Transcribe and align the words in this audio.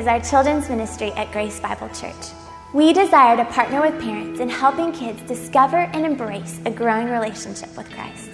is 0.00 0.06
our 0.06 0.20
children's 0.20 0.66
ministry 0.70 1.12
at 1.12 1.30
Grace 1.30 1.60
Bible 1.60 1.90
Church. 1.90 2.32
We 2.72 2.94
desire 2.94 3.36
to 3.36 3.44
partner 3.44 3.82
with 3.82 4.00
parents 4.00 4.40
in 4.40 4.48
helping 4.48 4.92
kids 4.92 5.20
discover 5.24 5.76
and 5.76 6.06
embrace 6.06 6.58
a 6.64 6.70
growing 6.70 7.10
relationship 7.10 7.76
with 7.76 7.90
Christ. 7.90 8.30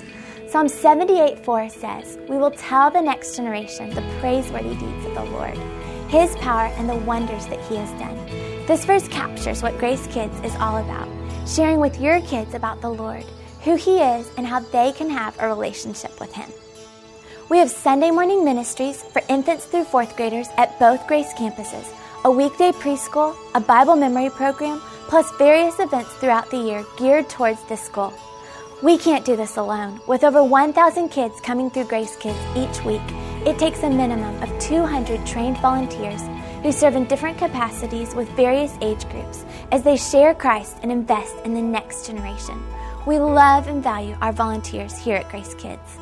Psalm 0.49 0.69
78 0.69 1.45
4 1.45 1.69
says, 1.69 2.19
We 2.29 2.39
will 2.39 2.53
tell 2.53 2.93
the 2.93 3.01
next 3.01 3.35
generation 3.35 3.91
the 3.91 4.09
praiseworthy 4.21 4.77
deeds 4.77 5.07
of 5.07 5.15
the 5.17 5.25
Lord, 5.25 5.59
His 6.07 6.37
power, 6.37 6.67
and 6.77 6.89
the 6.89 6.95
wonders 6.95 7.49
that 7.49 7.61
He 7.69 7.75
has 7.75 7.91
done. 7.99 8.15
This 8.67 8.85
verse 8.85 9.09
captures 9.09 9.61
what 9.61 9.77
Grace 9.79 10.07
Kids 10.07 10.39
is 10.45 10.55
all 10.57 10.77
about 10.77 11.09
sharing 11.49 11.81
with 11.81 12.01
your 12.01 12.21
kids 12.23 12.55
about 12.55 12.81
the 12.81 12.91
Lord, 12.91 13.25
who 13.65 13.75
He 13.75 13.99
is, 13.99 14.31
and 14.37 14.47
how 14.47 14.61
they 14.61 14.93
can 14.93 15.11
have 15.11 15.37
a 15.41 15.49
relationship 15.49 16.21
with 16.21 16.33
Him. 16.33 16.49
We 17.49 17.59
have 17.59 17.71
Sunday 17.71 18.11
morning 18.11 18.45
ministries 18.45 19.05
for 19.05 19.23
infants 19.29 19.67
through 19.67 19.85
fourth 19.85 20.17
graders 20.17 20.49
at 20.57 20.77
both 20.81 21.07
Grace 21.07 21.33
campuses, 21.35 21.87
a 22.25 22.31
weekday 22.31 22.73
preschool, 22.73 23.37
a 23.55 23.61
Bible 23.61 23.95
memory 23.95 24.31
program, 24.31 24.83
plus 25.07 25.31
various 25.39 25.79
events 25.79 26.13
throughout 26.15 26.51
the 26.51 26.57
year 26.57 26.85
geared 26.99 27.29
towards 27.29 27.63
this 27.69 27.89
goal. 27.91 28.13
We 28.83 28.99
can't 28.99 29.25
do 29.25 29.37
this 29.37 29.59
alone. 29.59 30.01
With 30.09 30.25
over 30.25 30.43
1,000 30.43 31.09
kids 31.11 31.41
coming 31.41 31.71
through 31.71 31.85
Grace 31.85 32.17
Kids 32.17 32.37
each 32.57 32.85
week, 32.85 33.01
it 33.47 33.61
takes 33.61 33.85
a 33.85 33.91
minimum 33.91 34.43
of 34.43 34.59
200 34.59 35.25
trained 35.25 35.59
volunteers 35.59 36.23
who 36.65 36.73
serve 36.73 36.97
in 36.97 37.05
different 37.05 37.39
capacities 37.39 38.13
with 38.17 38.29
various 38.31 38.77
age 38.81 39.09
groups 39.09 39.45
as 39.71 39.85
they 39.85 39.97
share 39.97 40.35
Christ 40.35 40.79
and 40.83 40.91
invest 40.91 41.37
in 41.45 41.55
the 41.55 41.63
next 41.63 42.09
generation. 42.09 42.61
We 43.07 43.21
love 43.21 43.69
and 43.69 43.85
value 43.85 44.17
our 44.21 44.33
volunteers 44.33 44.99
here 44.99 45.15
at 45.15 45.31
Grace 45.31 45.55
Kids. 45.55 45.99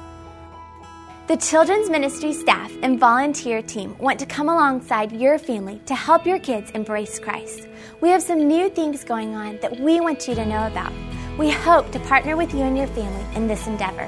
The 1.26 1.38
children's 1.38 1.88
ministry 1.88 2.34
staff 2.34 2.70
and 2.82 3.00
volunteer 3.00 3.62
team 3.62 3.96
want 3.96 4.18
to 4.18 4.26
come 4.26 4.50
alongside 4.50 5.10
your 5.10 5.38
family 5.38 5.80
to 5.86 5.94
help 5.94 6.26
your 6.26 6.38
kids 6.38 6.70
embrace 6.72 7.18
Christ. 7.18 7.66
We 8.02 8.10
have 8.10 8.22
some 8.22 8.46
new 8.46 8.68
things 8.68 9.04
going 9.04 9.34
on 9.34 9.56
that 9.62 9.80
we 9.80 10.00
want 10.00 10.28
you 10.28 10.34
to 10.34 10.44
know 10.44 10.66
about. 10.66 10.92
We 11.38 11.50
hope 11.50 11.90
to 11.92 11.98
partner 12.00 12.36
with 12.36 12.52
you 12.52 12.60
and 12.60 12.76
your 12.76 12.88
family 12.88 13.24
in 13.34 13.46
this 13.46 13.66
endeavor. 13.66 14.06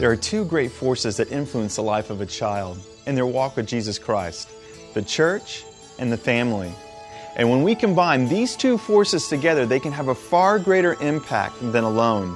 There 0.00 0.10
are 0.10 0.16
two 0.16 0.44
great 0.44 0.72
forces 0.72 1.16
that 1.18 1.30
influence 1.30 1.76
the 1.76 1.82
life 1.84 2.10
of 2.10 2.20
a 2.20 2.26
child 2.26 2.76
in 3.06 3.14
their 3.14 3.24
walk 3.24 3.54
with 3.54 3.68
Jesus 3.68 4.00
Christ 4.00 4.48
the 4.94 5.02
church 5.02 5.64
and 6.00 6.10
the 6.10 6.16
family. 6.16 6.74
And 7.36 7.50
when 7.50 7.62
we 7.62 7.74
combine 7.74 8.28
these 8.28 8.56
two 8.56 8.78
forces 8.78 9.28
together, 9.28 9.66
they 9.66 9.78
can 9.78 9.92
have 9.92 10.08
a 10.08 10.14
far 10.14 10.58
greater 10.58 10.94
impact 11.02 11.56
than 11.60 11.84
alone. 11.84 12.34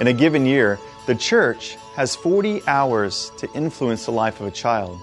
In 0.00 0.08
a 0.08 0.12
given 0.12 0.44
year, 0.44 0.78
the 1.06 1.14
church 1.14 1.76
has 1.94 2.16
40 2.16 2.66
hours 2.66 3.30
to 3.38 3.48
influence 3.52 4.06
the 4.06 4.10
life 4.10 4.40
of 4.40 4.48
a 4.48 4.50
child, 4.50 4.98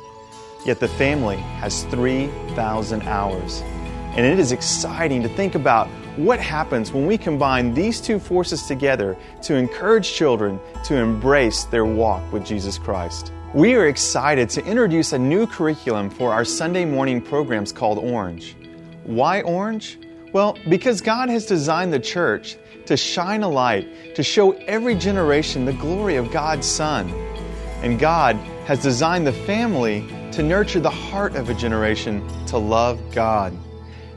yet 0.65 0.81
the 0.81 0.89
family 0.89 1.37
has 1.37 1.85
3,000 1.85 3.03
hours. 3.03 3.61
And 4.17 4.25
it 4.25 4.37
is 4.37 4.51
exciting 4.51 5.23
to 5.23 5.29
think 5.29 5.55
about 5.55 5.87
what 6.17 6.41
happens 6.41 6.91
when 6.91 7.05
we 7.05 7.17
combine 7.17 7.73
these 7.73 8.01
two 8.01 8.19
forces 8.19 8.63
together 8.63 9.17
to 9.43 9.55
encourage 9.55 10.11
children 10.11 10.59
to 10.83 10.95
embrace 10.95 11.63
their 11.63 11.85
walk 11.85 12.33
with 12.33 12.45
Jesus 12.45 12.77
Christ. 12.77 13.31
We 13.53 13.75
are 13.75 13.87
excited 13.87 14.49
to 14.51 14.65
introduce 14.65 15.13
a 15.13 15.19
new 15.19 15.47
curriculum 15.47 16.09
for 16.09 16.33
our 16.33 16.43
Sunday 16.43 16.83
morning 16.83 17.21
programs 17.21 17.71
called 17.71 17.97
Orange. 17.97 18.57
Why 19.11 19.41
orange? 19.41 19.99
Well, 20.31 20.57
because 20.69 21.01
God 21.01 21.27
has 21.29 21.45
designed 21.45 21.91
the 21.91 21.99
church 21.99 22.55
to 22.85 22.95
shine 22.95 23.43
a 23.43 23.49
light 23.49 24.15
to 24.15 24.23
show 24.23 24.51
every 24.51 24.95
generation 24.95 25.65
the 25.65 25.73
glory 25.73 26.15
of 26.15 26.31
God's 26.31 26.65
Son. 26.65 27.09
And 27.83 27.99
God 27.99 28.37
has 28.65 28.81
designed 28.81 29.27
the 29.27 29.33
family 29.33 30.07
to 30.31 30.41
nurture 30.41 30.79
the 30.79 30.89
heart 30.89 31.35
of 31.35 31.49
a 31.49 31.53
generation 31.53 32.25
to 32.45 32.57
love 32.57 33.01
God. 33.11 33.53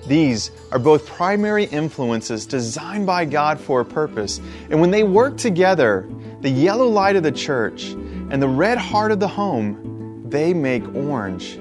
These 0.07 0.53
are 0.71 0.79
both 0.79 1.07
primary 1.07 1.65
influences 1.65 2.47
designed 2.47 3.05
by 3.05 3.25
God 3.25 3.59
for 3.59 3.81
a 3.81 3.85
purpose. 3.85 4.41
And 4.71 4.81
when 4.81 4.93
they 4.93 5.03
work 5.03 5.37
together, 5.37 6.09
the 6.41 6.51
yellow 6.51 6.87
light 6.87 7.17
of 7.17 7.25
the 7.25 7.33
church 7.33 7.87
and 7.87 8.41
the 8.41 8.49
red 8.49 8.79
heart 8.79 9.11
of 9.11 9.19
the 9.19 9.27
home, 9.27 10.29
they 10.29 10.55
make 10.55 10.87
orange. 10.95 11.59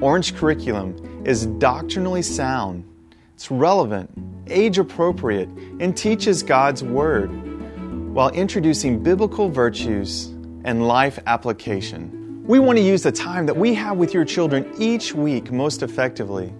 Orange 0.00 0.36
curriculum 0.36 0.94
is 1.24 1.46
doctrinally 1.46 2.22
sound, 2.22 2.84
it's 3.34 3.50
relevant, 3.50 4.10
age 4.46 4.78
appropriate, 4.78 5.48
and 5.80 5.96
teaches 5.96 6.42
God's 6.42 6.82
Word 6.82 7.28
while 8.14 8.30
introducing 8.30 9.02
biblical 9.02 9.48
virtues 9.48 10.26
and 10.64 10.86
life 10.86 11.18
application. 11.26 12.44
We 12.46 12.58
want 12.58 12.78
to 12.78 12.84
use 12.84 13.02
the 13.02 13.12
time 13.12 13.46
that 13.46 13.56
we 13.56 13.74
have 13.74 13.96
with 13.96 14.12
your 14.12 14.24
children 14.24 14.72
each 14.78 15.14
week 15.14 15.52
most 15.52 15.82
effectively. 15.82 16.52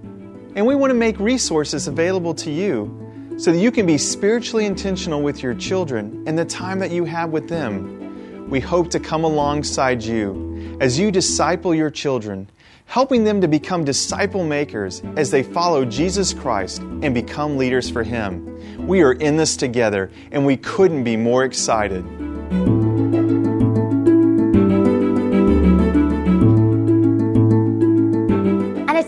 And 0.54 0.66
we 0.66 0.75
want 0.75 0.91
to 0.91 0.94
make 0.94 1.19
resources 1.19 1.88
available 1.88 2.34
to 2.34 2.50
you 2.50 3.34
so 3.38 3.53
that 3.53 3.59
you 3.59 3.71
can 3.71 3.87
be 3.87 3.98
spiritually 3.98 4.66
intentional 4.66 5.22
with 5.22 5.42
your 5.42 5.54
children 5.54 6.22
and 6.27 6.38
the 6.38 6.44
time 6.44 6.78
that 6.81 6.91
you 6.91 7.04
have 7.04 7.31
with 7.31 7.48
them. 7.48 8.48
We 8.50 8.60
hope 8.60 8.91
to 8.91 9.00
come 9.00 9.25
alongside 9.25 10.03
you 10.03 10.78
as 10.81 10.98
you 10.98 11.10
disciple 11.10 11.75
your 11.75 11.91
children 11.91 12.48
helping 12.90 13.22
them 13.22 13.40
to 13.40 13.46
become 13.46 13.84
disciple 13.84 14.44
makers 14.44 15.00
as 15.14 15.30
they 15.30 15.44
follow 15.44 15.84
Jesus 15.84 16.34
Christ 16.34 16.80
and 17.02 17.14
become 17.14 17.56
leaders 17.56 17.88
for 17.88 18.02
Him. 18.02 18.84
We 18.84 19.02
are 19.02 19.12
in 19.12 19.36
this 19.36 19.56
together, 19.56 20.10
and 20.32 20.44
we 20.44 20.56
couldn't 20.56 21.04
be 21.04 21.16
more 21.16 21.44
excited. 21.44 22.04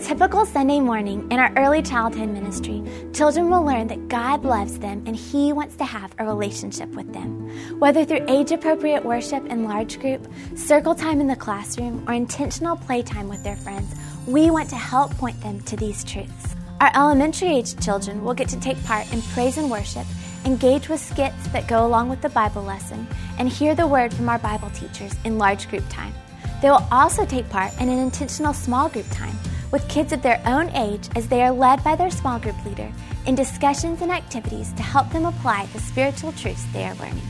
Typical 0.03 0.45
Sunday 0.45 0.81
morning 0.81 1.25
in 1.31 1.39
our 1.39 1.53
early 1.55 1.81
childhood 1.81 2.27
ministry, 2.27 2.83
children 3.13 3.49
will 3.49 3.63
learn 3.63 3.87
that 3.87 4.09
God 4.09 4.43
loves 4.43 4.77
them 4.79 5.01
and 5.05 5.15
He 5.15 5.53
wants 5.53 5.77
to 5.77 5.85
have 5.85 6.13
a 6.19 6.25
relationship 6.25 6.89
with 6.89 7.13
them. 7.13 7.49
Whether 7.79 8.03
through 8.03 8.25
age 8.27 8.51
appropriate 8.51 9.05
worship 9.05 9.45
in 9.45 9.63
large 9.63 10.01
group, 10.01 10.27
circle 10.55 10.93
time 10.93 11.21
in 11.21 11.27
the 11.27 11.37
classroom, 11.37 12.03
or 12.05 12.13
intentional 12.13 12.75
playtime 12.75 13.29
with 13.29 13.45
their 13.45 13.55
friends, 13.55 13.95
we 14.27 14.51
want 14.51 14.69
to 14.71 14.75
help 14.75 15.15
point 15.15 15.39
them 15.39 15.61
to 15.61 15.77
these 15.77 16.03
truths. 16.03 16.53
Our 16.81 16.91
elementary 16.93 17.55
age 17.55 17.81
children 17.81 18.25
will 18.25 18.33
get 18.33 18.49
to 18.49 18.59
take 18.59 18.83
part 18.83 19.11
in 19.13 19.21
praise 19.21 19.57
and 19.57 19.71
worship, 19.71 20.05
engage 20.43 20.89
with 20.89 20.99
skits 20.99 21.47
that 21.53 21.69
go 21.69 21.85
along 21.85 22.09
with 22.09 22.21
the 22.21 22.29
Bible 22.29 22.63
lesson, 22.63 23.07
and 23.39 23.47
hear 23.47 23.73
the 23.73 23.87
word 23.87 24.13
from 24.13 24.27
our 24.27 24.39
Bible 24.39 24.69
teachers 24.71 25.13
in 25.23 25.37
large 25.37 25.69
group 25.69 25.85
time. 25.89 26.13
They 26.61 26.69
will 26.69 26.85
also 26.91 27.25
take 27.25 27.49
part 27.49 27.71
in 27.79 27.87
an 27.87 27.99
intentional 27.99 28.53
small 28.53 28.89
group 28.89 29.09
time 29.09 29.37
with 29.73 29.89
kids 29.89 30.13
of 30.13 30.21
their 30.21 30.39
own 30.45 30.69
age 30.75 31.09
as 31.15 31.27
they 31.27 31.41
are 31.41 31.51
led 31.51 31.83
by 31.83 31.95
their 31.95 32.11
small 32.11 32.37
group 32.37 32.55
leader 32.63 32.89
in 33.25 33.33
discussions 33.33 34.03
and 34.03 34.11
activities 34.11 34.71
to 34.73 34.83
help 34.83 35.09
them 35.09 35.25
apply 35.25 35.65
the 35.73 35.79
spiritual 35.79 36.31
truths 36.33 36.63
they 36.71 36.83
are 36.83 36.93
learning. 36.95 37.23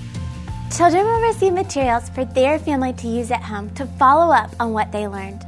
Children 0.75 1.05
will 1.05 1.21
receive 1.21 1.53
materials 1.53 2.09
for 2.09 2.25
their 2.25 2.59
family 2.59 2.91
to 2.93 3.07
use 3.07 3.31
at 3.31 3.41
home 3.41 3.73
to 3.75 3.85
follow 3.97 4.33
up 4.33 4.51
on 4.59 4.73
what 4.73 4.91
they 4.91 5.07
learned. 5.07 5.45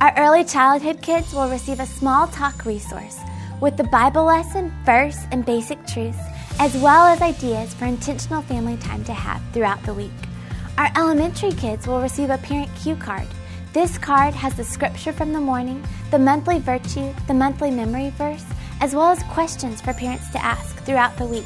Our 0.00 0.14
early 0.16 0.44
childhood 0.44 1.02
kids 1.02 1.32
will 1.34 1.50
receive 1.50 1.80
a 1.80 1.86
small 1.86 2.28
talk 2.28 2.64
resource 2.64 3.18
with 3.60 3.76
the 3.76 3.84
Bible 3.84 4.24
lesson, 4.24 4.72
verse, 4.84 5.18
and 5.32 5.44
basic 5.44 5.84
truths, 5.86 6.20
as 6.60 6.76
well 6.76 7.06
as 7.06 7.22
ideas 7.22 7.74
for 7.74 7.86
intentional 7.86 8.42
family 8.42 8.76
time 8.76 9.02
to 9.04 9.14
have 9.14 9.42
throughout 9.52 9.82
the 9.82 9.94
week. 9.94 10.12
Our 10.78 10.92
elementary 10.96 11.52
kids 11.52 11.88
will 11.88 12.00
receive 12.00 12.30
a 12.30 12.38
parent 12.38 12.70
cue 12.76 12.94
card 12.94 13.26
this 13.76 13.98
card 13.98 14.32
has 14.32 14.54
the 14.54 14.64
scripture 14.64 15.12
from 15.12 15.34
the 15.34 15.40
morning, 15.40 15.84
the 16.10 16.18
monthly 16.18 16.58
virtue, 16.58 17.12
the 17.26 17.34
monthly 17.34 17.70
memory 17.70 18.08
verse, 18.16 18.42
as 18.80 18.94
well 18.94 19.10
as 19.10 19.22
questions 19.24 19.82
for 19.82 19.92
parents 19.92 20.30
to 20.30 20.42
ask 20.42 20.74
throughout 20.84 21.14
the 21.18 21.26
week. 21.26 21.44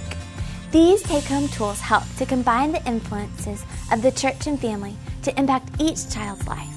These 0.70 1.02
take 1.02 1.24
home 1.24 1.48
tools 1.48 1.80
help 1.80 2.04
to 2.18 2.24
combine 2.24 2.70
the 2.70 2.86
influences 2.86 3.64
of 3.90 4.00
the 4.02 4.12
church 4.12 4.46
and 4.46 4.60
family 4.60 4.94
to 5.24 5.36
impact 5.36 5.70
each 5.80 6.08
child's 6.08 6.46
life. 6.46 6.72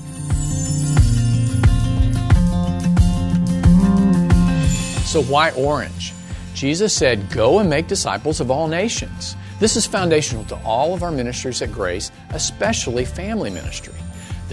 So, 5.05 5.21
why 5.21 5.51
orange? 5.51 6.13
Jesus 6.55 6.93
said, 6.95 7.29
Go 7.29 7.59
and 7.59 7.69
make 7.69 7.85
disciples 7.85 8.41
of 8.41 8.49
all 8.49 8.67
nations. 8.67 9.35
This 9.59 9.75
is 9.75 9.85
foundational 9.85 10.45
to 10.45 10.55
all 10.63 10.95
of 10.95 11.03
our 11.03 11.11
ministries 11.11 11.61
at 11.61 11.71
Grace, 11.71 12.11
especially 12.31 13.05
family 13.05 13.51
ministry. 13.51 13.93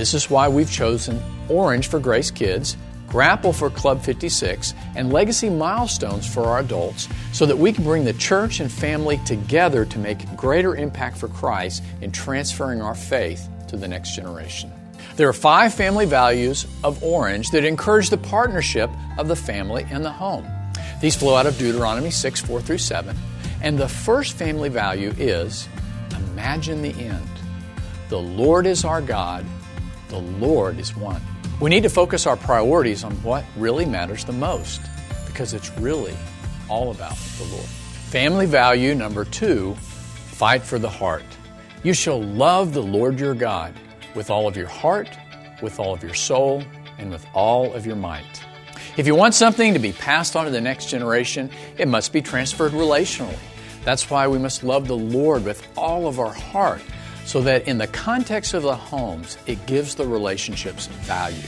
This 0.00 0.14
is 0.14 0.30
why 0.30 0.48
we've 0.48 0.70
chosen 0.70 1.22
Orange 1.50 1.88
for 1.88 2.00
Grace 2.00 2.30
Kids, 2.30 2.74
Grapple 3.06 3.52
for 3.52 3.68
Club 3.68 4.00
56, 4.00 4.72
and 4.96 5.12
Legacy 5.12 5.50
Milestones 5.50 6.26
for 6.26 6.44
our 6.44 6.60
adults 6.60 7.06
so 7.34 7.44
that 7.44 7.58
we 7.58 7.70
can 7.70 7.84
bring 7.84 8.06
the 8.06 8.14
church 8.14 8.60
and 8.60 8.72
family 8.72 9.20
together 9.26 9.84
to 9.84 9.98
make 9.98 10.34
greater 10.38 10.74
impact 10.74 11.18
for 11.18 11.28
Christ 11.28 11.82
in 12.00 12.12
transferring 12.12 12.80
our 12.80 12.94
faith 12.94 13.46
to 13.68 13.76
the 13.76 13.86
next 13.86 14.16
generation. 14.16 14.72
There 15.16 15.28
are 15.28 15.34
five 15.34 15.74
family 15.74 16.06
values 16.06 16.66
of 16.82 17.04
Orange 17.04 17.50
that 17.50 17.66
encourage 17.66 18.08
the 18.08 18.16
partnership 18.16 18.88
of 19.18 19.28
the 19.28 19.36
family 19.36 19.86
and 19.90 20.02
the 20.02 20.10
home. 20.10 20.46
These 21.02 21.16
flow 21.16 21.36
out 21.36 21.44
of 21.44 21.58
Deuteronomy 21.58 22.10
6 22.10 22.40
4 22.40 22.62
through 22.62 22.78
7. 22.78 23.14
And 23.60 23.76
the 23.76 23.86
first 23.86 24.32
family 24.32 24.70
value 24.70 25.12
is 25.18 25.68
imagine 26.16 26.80
the 26.80 26.98
end. 26.98 27.28
The 28.08 28.18
Lord 28.18 28.64
is 28.64 28.82
our 28.82 29.02
God 29.02 29.44
The 30.10 30.18
Lord 30.18 30.78
is 30.78 30.96
one. 30.96 31.22
We 31.60 31.70
need 31.70 31.84
to 31.84 31.88
focus 31.88 32.26
our 32.26 32.36
priorities 32.36 33.04
on 33.04 33.12
what 33.22 33.44
really 33.56 33.86
matters 33.86 34.24
the 34.24 34.32
most 34.32 34.80
because 35.26 35.54
it's 35.54 35.70
really 35.78 36.16
all 36.68 36.90
about 36.90 37.16
the 37.38 37.44
Lord. 37.44 37.64
Family 37.64 38.46
value 38.46 38.94
number 38.94 39.24
two 39.24 39.74
fight 39.76 40.62
for 40.62 40.78
the 40.80 40.88
heart. 40.88 41.22
You 41.84 41.94
shall 41.94 42.20
love 42.20 42.74
the 42.74 42.82
Lord 42.82 43.20
your 43.20 43.34
God 43.34 43.72
with 44.14 44.30
all 44.30 44.48
of 44.48 44.56
your 44.56 44.66
heart, 44.66 45.08
with 45.62 45.78
all 45.78 45.94
of 45.94 46.02
your 46.02 46.14
soul, 46.14 46.64
and 46.98 47.10
with 47.10 47.24
all 47.32 47.72
of 47.72 47.86
your 47.86 47.96
might. 47.96 48.44
If 48.96 49.06
you 49.06 49.14
want 49.14 49.34
something 49.34 49.72
to 49.74 49.78
be 49.78 49.92
passed 49.92 50.34
on 50.34 50.46
to 50.46 50.50
the 50.50 50.60
next 50.60 50.88
generation, 50.88 51.50
it 51.78 51.86
must 51.86 52.12
be 52.12 52.20
transferred 52.20 52.72
relationally. 52.72 53.38
That's 53.84 54.10
why 54.10 54.26
we 54.26 54.38
must 54.38 54.64
love 54.64 54.88
the 54.88 54.96
Lord 54.96 55.44
with 55.44 55.66
all 55.76 56.08
of 56.08 56.18
our 56.18 56.32
heart, 56.32 56.82
so 57.30 57.40
that 57.40 57.68
in 57.68 57.78
the 57.78 57.86
context 57.86 58.54
of 58.54 58.64
the 58.64 58.74
homes, 58.74 59.38
it 59.46 59.64
gives 59.66 59.94
the 59.94 60.04
relationships 60.04 60.88
value. 60.88 61.46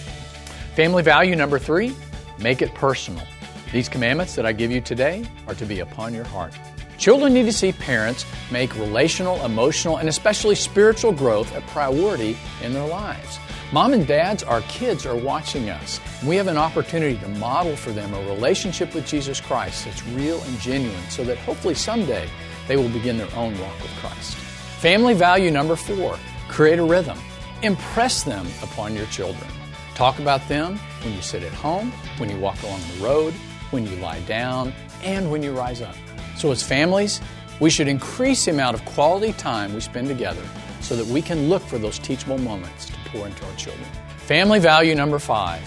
Family 0.76 1.02
value 1.02 1.34
number 1.34 1.58
three 1.58 1.92
make 2.38 2.62
it 2.62 2.72
personal. 2.76 3.26
These 3.72 3.88
commandments 3.88 4.36
that 4.36 4.46
I 4.46 4.52
give 4.52 4.70
you 4.70 4.80
today 4.80 5.24
are 5.48 5.56
to 5.56 5.66
be 5.66 5.80
upon 5.80 6.14
your 6.14 6.22
heart. 6.26 6.54
Children 6.98 7.34
need 7.34 7.46
to 7.46 7.52
see 7.52 7.72
parents 7.72 8.24
make 8.52 8.72
relational, 8.76 9.44
emotional, 9.44 9.96
and 9.96 10.08
especially 10.08 10.54
spiritual 10.54 11.10
growth 11.10 11.52
a 11.56 11.60
priority 11.62 12.38
in 12.62 12.72
their 12.72 12.86
lives. 12.86 13.40
Mom 13.72 13.92
and 13.92 14.06
dads, 14.06 14.44
our 14.44 14.60
kids 14.68 15.04
are 15.04 15.16
watching 15.16 15.68
us. 15.68 15.98
We 16.24 16.36
have 16.36 16.46
an 16.46 16.58
opportunity 16.58 17.18
to 17.18 17.28
model 17.28 17.74
for 17.74 17.90
them 17.90 18.14
a 18.14 18.20
relationship 18.32 18.94
with 18.94 19.04
Jesus 19.04 19.40
Christ 19.40 19.86
that's 19.86 20.06
real 20.10 20.40
and 20.44 20.60
genuine 20.60 21.10
so 21.10 21.24
that 21.24 21.38
hopefully 21.38 21.74
someday 21.74 22.28
they 22.68 22.76
will 22.76 22.90
begin 22.90 23.18
their 23.18 23.34
own 23.34 23.58
walk 23.58 23.82
with 23.82 23.90
Christ. 23.96 24.41
Family 24.82 25.14
value 25.14 25.52
number 25.52 25.76
four 25.76 26.18
create 26.48 26.80
a 26.80 26.82
rhythm. 26.82 27.16
Impress 27.62 28.24
them 28.24 28.44
upon 28.64 28.96
your 28.96 29.06
children. 29.06 29.48
Talk 29.94 30.18
about 30.18 30.48
them 30.48 30.76
when 31.04 31.14
you 31.14 31.22
sit 31.22 31.44
at 31.44 31.52
home, 31.52 31.92
when 32.18 32.28
you 32.28 32.36
walk 32.36 32.60
along 32.64 32.80
the 32.96 33.04
road, 33.04 33.32
when 33.70 33.86
you 33.86 33.94
lie 33.98 34.18
down, 34.22 34.72
and 35.04 35.30
when 35.30 35.40
you 35.40 35.52
rise 35.52 35.80
up. 35.82 35.94
So, 36.36 36.50
as 36.50 36.64
families, 36.64 37.20
we 37.60 37.70
should 37.70 37.86
increase 37.86 38.44
the 38.44 38.50
amount 38.50 38.74
of 38.74 38.84
quality 38.84 39.32
time 39.34 39.72
we 39.72 39.78
spend 39.78 40.08
together 40.08 40.42
so 40.80 40.96
that 40.96 41.06
we 41.06 41.22
can 41.22 41.48
look 41.48 41.62
for 41.62 41.78
those 41.78 42.00
teachable 42.00 42.38
moments 42.38 42.86
to 42.86 42.96
pour 43.10 43.28
into 43.28 43.46
our 43.46 43.54
children. 43.54 43.86
Family 44.16 44.58
value 44.58 44.96
number 44.96 45.20
five 45.20 45.62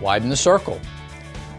widen 0.00 0.30
the 0.30 0.38
circle. 0.38 0.80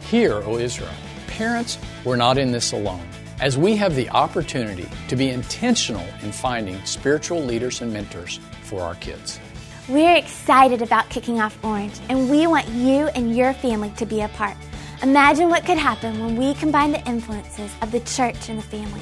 Hear, 0.09 0.41
O 0.41 0.57
Israel, 0.57 0.89
parents, 1.27 1.77
we're 2.03 2.15
not 2.15 2.39
in 2.39 2.51
this 2.51 2.71
alone. 2.71 3.07
As 3.41 3.57
we 3.57 3.75
have 3.75 3.95
the 3.95 4.09
opportunity 4.11 4.89
to 5.09 5.15
be 5.17 5.29
intentional 5.29 6.05
in 6.21 6.31
finding 6.31 6.83
spiritual 6.85 7.43
leaders 7.43 7.81
and 7.81 7.91
mentors 7.91 8.39
for 8.63 8.81
our 8.81 8.95
kids. 8.95 9.41
We're 9.89 10.15
excited 10.15 10.81
about 10.81 11.09
kicking 11.09 11.41
off 11.41 11.61
Orange, 11.61 11.99
and 12.07 12.29
we 12.29 12.47
want 12.47 12.67
you 12.69 13.07
and 13.09 13.35
your 13.35 13.53
family 13.53 13.91
to 13.97 14.05
be 14.05 14.21
a 14.21 14.29
part. 14.29 14.55
Imagine 15.03 15.49
what 15.49 15.65
could 15.65 15.77
happen 15.77 16.25
when 16.25 16.37
we 16.37 16.53
combine 16.53 16.93
the 16.93 17.05
influences 17.05 17.71
of 17.81 17.91
the 17.91 17.99
church 17.99 18.47
and 18.47 18.57
the 18.57 18.63
family. 18.63 19.01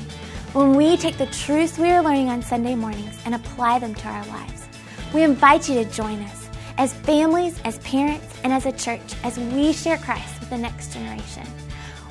When 0.53 0.75
we 0.75 0.97
take 0.97 1.17
the 1.17 1.27
truths 1.27 1.77
we 1.77 1.91
are 1.91 2.01
learning 2.01 2.29
on 2.29 2.41
Sunday 2.41 2.73
mornings 2.73 3.21
and 3.25 3.35
apply 3.35 3.79
them 3.79 3.93
to 3.93 4.07
our 4.07 4.25
lives. 4.25 4.67
We 5.13 5.21
invite 5.21 5.69
you 5.69 5.75
to 5.75 5.89
join 5.91 6.19
us 6.23 6.49
as 6.79 6.91
families, 6.91 7.61
as 7.65 7.77
parents, 7.79 8.35
and 8.43 8.51
as 8.51 8.65
a 8.65 8.71
church 8.71 9.13
as 9.23 9.37
we 9.37 9.73
share 9.73 9.99
Christ 9.99 10.39
with 10.39 10.49
the 10.49 10.57
next 10.57 10.91
generation. 10.91 11.45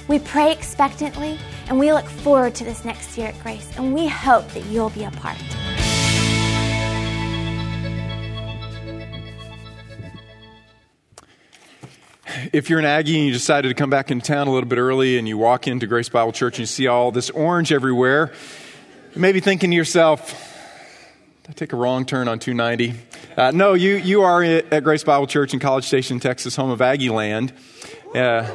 We 0.08 0.19
pray 0.19 0.52
expectantly 0.52 1.38
and 1.69 1.78
we 1.78 1.93
look 1.93 2.06
forward 2.06 2.54
to 2.56 2.64
this 2.64 2.84
next 2.84 3.16
year 3.16 3.28
at 3.28 3.43
Grace, 3.43 3.70
and 3.76 3.94
we 3.94 4.08
hope 4.08 4.46
that 4.49 4.64
you'll 4.66 4.90
be 4.90 5.04
a 5.04 5.10
part. 5.12 5.38
if 12.52 12.69
you're 12.69 12.78
an 12.78 12.84
Aggie 12.84 13.16
and 13.16 13.26
you 13.26 13.32
decided 13.32 13.69
to 13.69 13.75
come 13.75 13.90
back 13.90 14.10
into 14.10 14.26
town 14.26 14.46
a 14.46 14.52
little 14.52 14.69
bit 14.69 14.78
early 14.78 15.19
and 15.19 15.28
you 15.28 15.38
walk 15.38 15.66
into 15.66 15.87
Grace 15.87 16.08
Bible 16.08 16.32
Church 16.32 16.55
and 16.55 16.60
you 16.60 16.66
see 16.66 16.87
all 16.87 17.12
this 17.12 17.31
orange 17.31 17.72
everywhere, 17.72 18.32
you 19.14 19.20
may 19.20 19.32
be 19.32 19.40
thinking 19.40 19.70
to 19.70 19.76
yourself, 19.76 20.50
I 21.48 21.52
take 21.52 21.72
a 21.72 21.76
wrong 21.76 22.05
turn 22.05 22.28
on 22.28 22.38
290? 22.38 22.98
Uh, 23.37 23.50
no, 23.52 23.75
you, 23.75 23.96
you 23.96 24.22
are 24.22 24.43
at 24.43 24.84
Grace 24.84 25.05
Bible 25.05 25.26
Church 25.26 25.55
in 25.55 25.60
College 25.60 25.84
Station, 25.84 26.20
Texas, 26.20 26.56
home 26.56 26.70
of 26.70 26.82
Aggie 26.82 27.10
Land. 27.10 27.52
Uh, 28.14 28.50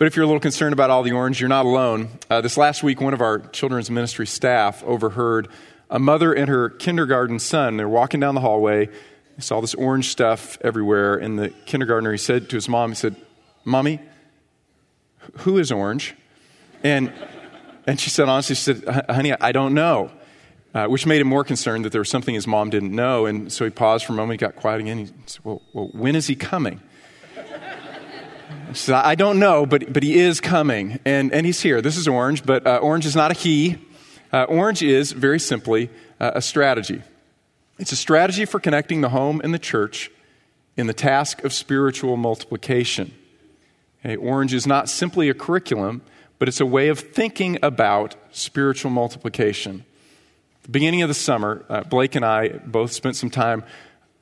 but 0.00 0.06
if 0.06 0.16
you're 0.16 0.24
a 0.24 0.26
little 0.26 0.40
concerned 0.40 0.72
about 0.72 0.88
all 0.88 1.02
the 1.02 1.12
orange, 1.12 1.40
you're 1.40 1.48
not 1.48 1.66
alone. 1.66 2.08
Uh, 2.30 2.40
this 2.40 2.56
last 2.56 2.82
week, 2.82 3.02
one 3.02 3.12
of 3.12 3.20
our 3.20 3.38
children's 3.38 3.90
ministry 3.90 4.26
staff 4.26 4.82
overheard 4.82 5.46
a 5.90 5.98
mother 5.98 6.32
and 6.32 6.48
her 6.48 6.70
kindergarten 6.70 7.38
son. 7.38 7.76
They're 7.76 7.86
walking 7.88 8.18
down 8.18 8.34
the 8.34 8.40
hallway 8.40 8.88
he 9.40 9.42
saw 9.42 9.62
this 9.62 9.74
orange 9.74 10.08
stuff 10.08 10.58
everywhere. 10.60 11.16
And 11.16 11.38
the 11.38 11.48
kindergartner, 11.64 12.12
he 12.12 12.18
said 12.18 12.50
to 12.50 12.56
his 12.56 12.68
mom, 12.68 12.90
he 12.90 12.94
said, 12.94 13.16
Mommy, 13.64 14.00
who 15.38 15.58
is 15.58 15.72
orange? 15.72 16.14
And, 16.82 17.10
and 17.86 17.98
she 17.98 18.10
said, 18.10 18.28
honestly, 18.28 18.54
she 18.54 18.74
said, 18.74 19.06
honey, 19.08 19.32
I 19.32 19.52
don't 19.52 19.72
know. 19.72 20.10
Uh, 20.74 20.86
which 20.86 21.04
made 21.04 21.20
him 21.20 21.26
more 21.26 21.42
concerned 21.42 21.84
that 21.84 21.90
there 21.90 22.00
was 22.00 22.08
something 22.08 22.34
his 22.34 22.46
mom 22.46 22.70
didn't 22.70 22.94
know. 22.94 23.26
And 23.26 23.50
so 23.50 23.64
he 23.64 23.70
paused 23.70 24.04
for 24.04 24.12
a 24.12 24.16
moment, 24.16 24.40
he 24.40 24.46
got 24.46 24.56
quiet 24.56 24.80
again. 24.80 24.98
He 24.98 25.06
said, 25.26 25.42
Well, 25.42 25.62
well 25.72 25.88
when 25.92 26.14
is 26.14 26.26
he 26.26 26.36
coming? 26.36 26.80
Said, 28.72 28.94
I 28.94 29.14
don't 29.14 29.38
know, 29.38 29.66
but, 29.66 29.92
but 29.92 30.02
he 30.02 30.18
is 30.18 30.40
coming. 30.40 31.00
And, 31.04 31.32
and 31.32 31.46
he's 31.46 31.60
here. 31.60 31.80
This 31.80 31.96
is 31.96 32.06
orange, 32.06 32.44
but 32.44 32.66
uh, 32.66 32.78
orange 32.78 33.06
is 33.06 33.16
not 33.16 33.30
a 33.30 33.34
he. 33.34 33.78
Uh, 34.32 34.44
orange 34.44 34.82
is, 34.82 35.12
very 35.12 35.40
simply, 35.40 35.90
uh, 36.20 36.32
a 36.34 36.42
strategy. 36.42 37.02
It's 37.78 37.92
a 37.92 37.96
strategy 37.96 38.44
for 38.44 38.60
connecting 38.60 39.00
the 39.00 39.08
home 39.08 39.40
and 39.42 39.52
the 39.54 39.58
church 39.58 40.10
in 40.76 40.86
the 40.86 40.94
task 40.94 41.44
of 41.44 41.52
spiritual 41.52 42.16
multiplication. 42.16 43.12
Okay, 44.04 44.16
Orange 44.16 44.54
is 44.54 44.66
not 44.66 44.88
simply 44.88 45.28
a 45.28 45.34
curriculum, 45.34 46.02
but 46.38 46.48
it's 46.48 46.60
a 46.60 46.66
way 46.66 46.88
of 46.88 46.98
thinking 46.98 47.58
about 47.62 48.16
spiritual 48.30 48.90
multiplication. 48.90 49.84
At 50.58 50.62
the 50.64 50.70
beginning 50.70 51.02
of 51.02 51.08
the 51.08 51.14
summer, 51.14 51.64
uh, 51.68 51.82
Blake 51.82 52.14
and 52.14 52.24
I 52.24 52.48
both 52.48 52.92
spent 52.92 53.16
some 53.16 53.30
time 53.30 53.64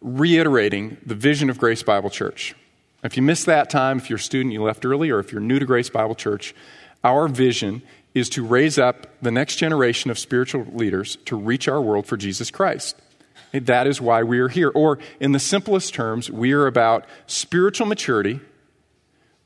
reiterating 0.01 0.97
the 1.05 1.15
vision 1.15 1.51
of 1.51 1.59
Grace 1.59 1.83
Bible 1.83 2.11
Church. 2.11 2.55
If 3.03 3.17
you 3.17 3.23
missed 3.23 3.47
that 3.47 3.71
time, 3.71 3.99
if 3.99 4.11
you're 4.11 4.19
a 4.19 4.21
student, 4.21 4.53
you 4.53 4.63
left 4.63 4.85
early, 4.85 5.11
or 5.11 5.21
if 5.21 5.31
you're 5.31 5.41
new 5.41 5.59
to 5.59 5.65
Grace 5.65 5.89
Bible 5.89 6.15
Church, 6.15 6.55
our 7.05 7.29
vision 7.29 7.83
is 8.15 8.29
to 8.31 8.45
raise 8.45 8.79
up 8.79 9.07
the 9.23 9.31
next 9.31 9.57
generation 9.57 10.11
of 10.11 10.19
spiritual 10.19 10.67
leaders 10.73 11.17
to 11.27 11.37
reach 11.37 11.69
our 11.69 11.81
world 11.81 12.07
for 12.07 12.17
Jesus 12.17 12.51
Christ. 12.51 12.97
That 13.53 13.87
is 13.87 14.01
why 14.01 14.25
we 14.25 14.41
are 14.41 14.49
here. 14.49 14.71
Or, 14.75 14.99
in 15.21 15.33
the 15.33 15.39
simplest 15.39 15.95
terms, 15.95 16.31
we 16.31 16.53
are 16.53 16.67
about 16.67 17.05
spiritual 17.27 17.87
maturity 17.87 18.41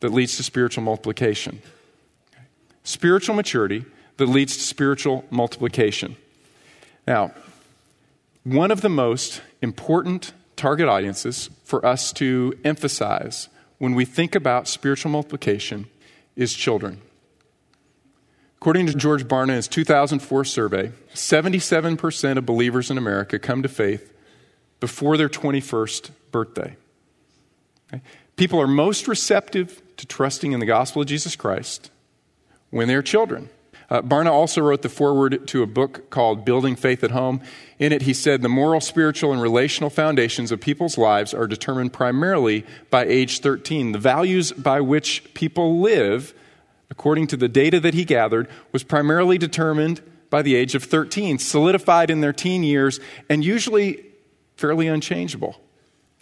that 0.00 0.12
leads 0.12 0.36
to 0.38 0.42
spiritual 0.42 0.82
multiplication. 0.82 1.60
Spiritual 2.84 3.34
maturity 3.34 3.84
that 4.16 4.26
leads 4.26 4.56
to 4.56 4.62
spiritual 4.62 5.24
multiplication. 5.30 6.16
Now, 7.06 7.32
one 8.44 8.70
of 8.70 8.80
the 8.80 8.88
most 8.88 9.42
important 9.60 10.32
target 10.56 10.88
audiences 10.88 11.50
for 11.64 11.84
us 11.84 12.12
to 12.14 12.58
emphasize 12.64 13.48
when 13.78 13.94
we 13.94 14.04
think 14.04 14.34
about 14.34 14.68
spiritual 14.68 15.10
multiplication 15.10 15.86
is 16.36 16.54
children. 16.54 17.00
According 18.58 18.86
to 18.86 18.94
George 18.94 19.24
Barna 19.24 19.54
his 19.56 19.66
2004 19.66 20.44
survey, 20.44 20.92
77% 21.14 22.38
of 22.38 22.46
believers 22.46 22.90
in 22.90 22.98
America 22.98 23.38
come 23.38 23.62
to 23.62 23.68
faith 23.68 24.12
before 24.78 25.16
their 25.16 25.28
21st 25.28 26.10
birthday. 26.30 26.76
Okay? 27.92 28.02
People 28.36 28.60
are 28.60 28.68
most 28.68 29.08
receptive 29.08 29.82
to 29.96 30.06
trusting 30.06 30.52
in 30.52 30.60
the 30.60 30.66
gospel 30.66 31.02
of 31.02 31.08
Jesus 31.08 31.34
Christ 31.36 31.90
when 32.70 32.88
they're 32.88 33.02
children. 33.02 33.48
Uh, 33.92 34.00
Barna 34.00 34.30
also 34.30 34.62
wrote 34.62 34.80
the 34.80 34.88
foreword 34.88 35.46
to 35.48 35.62
a 35.62 35.66
book 35.66 36.08
called 36.08 36.46
Building 36.46 36.76
Faith 36.76 37.04
at 37.04 37.10
Home. 37.10 37.42
In 37.78 37.92
it, 37.92 38.02
he 38.02 38.14
said 38.14 38.40
the 38.40 38.48
moral, 38.48 38.80
spiritual, 38.80 39.32
and 39.32 39.42
relational 39.42 39.90
foundations 39.90 40.50
of 40.50 40.62
people's 40.62 40.96
lives 40.96 41.34
are 41.34 41.46
determined 41.46 41.92
primarily 41.92 42.64
by 42.88 43.04
age 43.04 43.40
13. 43.40 43.92
The 43.92 43.98
values 43.98 44.50
by 44.50 44.80
which 44.80 45.34
people 45.34 45.80
live 45.80 46.32
according 46.92 47.26
to 47.26 47.38
the 47.38 47.48
data 47.48 47.80
that 47.80 47.94
he 47.94 48.04
gathered, 48.04 48.46
was 48.70 48.82
primarily 48.82 49.38
determined 49.38 50.02
by 50.28 50.42
the 50.42 50.54
age 50.54 50.74
of 50.74 50.84
13, 50.84 51.38
solidified 51.38 52.10
in 52.10 52.20
their 52.20 52.34
teen 52.34 52.62
years, 52.62 53.00
and 53.30 53.42
usually 53.42 54.04
fairly 54.56 54.88
unchangeable 54.88 55.58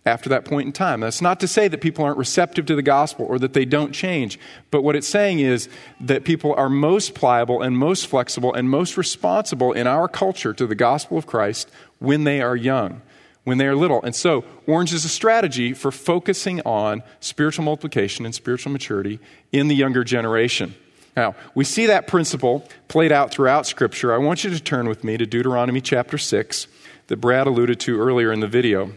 after 0.07 0.29
that 0.31 0.45
point 0.45 0.67
in 0.67 0.73
time. 0.73 1.01
That's 1.01 1.21
not 1.21 1.41
to 1.41 1.49
say 1.49 1.69
that 1.69 1.81
people 1.81 2.05
aren't 2.05 2.19
receptive 2.19 2.67
to 2.67 2.75
the 2.75 2.83
gospel 2.83 3.27
or 3.27 3.39
that 3.39 3.53
they 3.53 3.65
don't 3.65 3.93
change, 3.93 4.39
but 4.71 4.83
what 4.83 4.97
it's 4.97 5.09
saying 5.09 5.41
is 5.41 5.69
that 6.01 6.25
people 6.25 6.55
are 6.55 6.71
most 6.71 7.15
pliable 7.15 7.63
and 7.63 7.77
most 7.77 8.07
flexible 8.07 8.55
and 8.55 8.71
most 8.71 8.97
responsible 8.97 9.73
in 9.73 9.87
our 9.87 10.09
culture 10.09 10.53
to 10.55 10.67
the 10.67 10.75
gospel 10.75 11.19
of 11.19 11.27
Christ 11.27 11.71
when 11.99 12.25
they 12.25 12.41
are 12.41 12.57
young 12.57 13.03
when 13.45 13.59
they 13.59 13.67
are 13.67 13.75
little. 13.75 14.03
And 14.03 14.15
so, 14.15 14.45
Orange 14.67 14.93
is 14.93 15.05
a 15.05 15.09
strategy 15.09 15.73
for 15.73 15.91
focusing 15.91 16.61
on 16.63 17.03
spiritual 17.21 17.65
multiplication 17.65 18.25
and 18.25 18.35
spiritual 18.35 18.71
maturity 18.71 19.19
in 19.51 19.69
the 19.69 19.75
younger 19.75 20.05
generation. 20.05 20.75
Now, 21.17 21.35
we 21.55 21.65
see 21.65 21.87
that 21.87 22.07
principle 22.07 22.69
played 22.89 23.13
out 23.13 23.31
throughout 23.31 23.67
Scripture. 23.67 24.15
I 24.15 24.19
want 24.19 24.45
you 24.45 24.51
to 24.51 24.61
turn 24.61 24.89
with 24.89 25.03
me 25.03 25.17
to 25.17 25.27
Deuteronomy 25.27 25.81
chapter 25.81 26.19
6 26.19 26.67
that 27.09 27.17
Brad 27.17 27.47
alluded 27.47 27.81
to 27.81 27.99
earlier 27.99 28.31
in 28.31 28.41
the 28.41 28.47
video. 28.47 28.93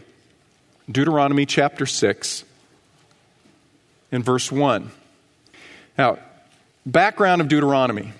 Deuteronomy 0.90 1.46
chapter 1.46 1.86
6 1.86 2.44
and 4.12 4.24
verse 4.24 4.52
1. 4.52 4.90
Now, 5.96 6.18
background 6.84 7.40
of 7.40 7.48
Deuteronomy. 7.48 8.12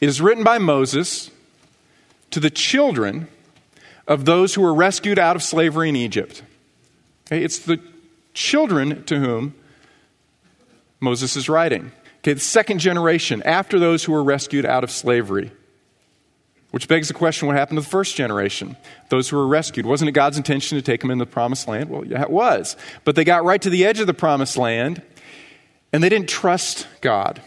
It 0.00 0.08
is 0.08 0.20
written 0.20 0.44
by 0.44 0.58
Moses 0.58 1.30
to 2.30 2.40
the 2.40 2.50
children 2.50 3.28
of 4.08 4.24
those 4.24 4.54
who 4.54 4.62
were 4.62 4.74
rescued 4.74 5.18
out 5.18 5.36
of 5.36 5.42
slavery 5.42 5.88
in 5.88 5.96
Egypt. 5.96 6.42
Okay, 7.26 7.44
it's 7.44 7.60
the 7.60 7.78
children 8.34 9.04
to 9.04 9.18
whom 9.18 9.54
Moses 11.00 11.36
is 11.36 11.48
writing. 11.48 11.92
Okay, 12.18 12.32
the 12.32 12.40
second 12.40 12.78
generation 12.78 13.42
after 13.44 13.78
those 13.78 14.04
who 14.04 14.12
were 14.12 14.24
rescued 14.24 14.64
out 14.64 14.84
of 14.84 14.90
slavery. 14.90 15.52
Which 16.72 16.88
begs 16.88 17.08
the 17.08 17.14
question 17.14 17.46
what 17.46 17.56
happened 17.56 17.76
to 17.76 17.82
the 17.82 17.88
first 17.88 18.16
generation, 18.16 18.76
those 19.10 19.28
who 19.28 19.36
were 19.36 19.46
rescued? 19.46 19.84
Wasn't 19.84 20.08
it 20.08 20.12
God's 20.12 20.38
intention 20.38 20.78
to 20.78 20.82
take 20.82 21.02
them 21.02 21.10
into 21.10 21.26
the 21.26 21.30
promised 21.30 21.68
land? 21.68 21.90
Well, 21.90 22.04
yeah, 22.04 22.22
it 22.22 22.30
was. 22.30 22.76
But 23.04 23.14
they 23.14 23.24
got 23.24 23.44
right 23.44 23.60
to 23.60 23.68
the 23.68 23.84
edge 23.84 24.00
of 24.00 24.06
the 24.06 24.14
promised 24.14 24.56
land 24.56 25.02
and 25.92 26.02
they 26.02 26.08
didn't 26.08 26.30
trust 26.30 26.88
God. 27.02 27.42